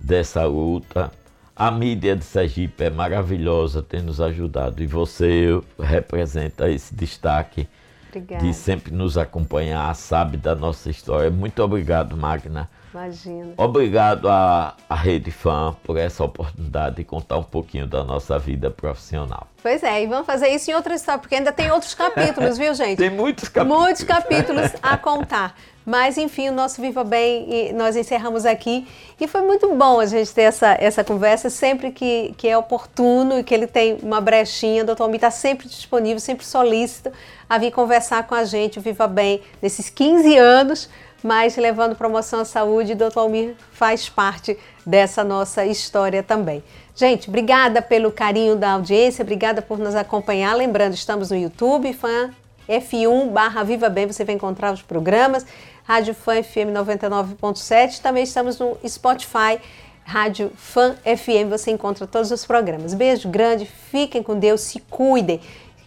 [0.00, 1.10] dessa luta.
[1.56, 4.82] A mídia de Sergipe é maravilhosa, tem nos ajudado.
[4.82, 5.48] E você
[5.80, 7.68] representa esse destaque
[8.08, 8.44] Obrigada.
[8.44, 11.30] de sempre nos acompanhar, sabe da nossa história.
[11.30, 12.68] Muito obrigado, Magna.
[12.94, 13.54] Imagina.
[13.56, 18.70] Obrigado à, à Rede Fã por essa oportunidade de contar um pouquinho da nossa vida
[18.70, 19.48] profissional.
[19.60, 22.72] Pois é, e vamos fazer isso em outra história, porque ainda tem outros capítulos, viu,
[22.72, 22.98] gente?
[22.98, 23.82] Tem muitos capítulos.
[23.82, 25.56] Muitos capítulos a contar.
[25.84, 28.86] Mas, enfim, o nosso Viva Bem, e nós encerramos aqui.
[29.20, 33.40] E foi muito bom a gente ter essa, essa conversa sempre que, que é oportuno
[33.40, 34.82] e que ele tem uma brechinha.
[34.82, 37.10] O doutor Almir está sempre disponível, sempre solícito
[37.50, 40.88] a vir conversar com a gente, o Viva Bem, nesses 15 anos
[41.24, 43.16] mas levando promoção à saúde, Dr.
[43.16, 46.62] Almir faz parte dessa nossa história também.
[46.94, 50.54] Gente, obrigada pelo carinho da audiência, obrigada por nos acompanhar.
[50.54, 52.30] Lembrando, estamos no YouTube, fã
[52.68, 55.46] F1 barra Viva Bem, você vai encontrar os programas.
[55.84, 59.58] Rádio Fã FM 99.7, também estamos no Spotify,
[60.04, 62.92] Rádio Fã FM, você encontra todos os programas.
[62.92, 65.40] Beijo grande, fiquem com Deus, se cuidem,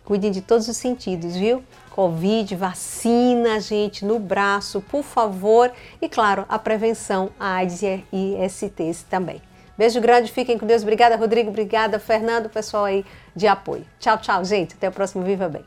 [0.03, 1.63] cuidem de todos os sentidos, viu?
[1.97, 5.71] Covid, vacina, gente, no braço, por favor.
[5.99, 7.81] E claro, a prevenção, a AIDS
[8.13, 9.41] e STs também.
[9.75, 10.83] Beijo grande, fiquem com Deus.
[10.83, 11.49] Obrigada, Rodrigo.
[11.49, 13.03] Obrigada, Fernando, pessoal aí
[13.35, 13.83] de apoio.
[13.99, 14.75] Tchau, tchau, gente.
[14.75, 15.63] Até o próximo Viva Bem.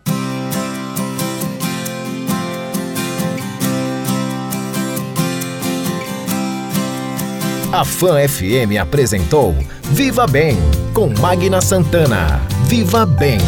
[7.73, 9.53] A Fã FM apresentou
[9.83, 10.57] Viva Bem
[10.95, 12.41] com Magna Santana.
[12.69, 13.41] Viva Bem.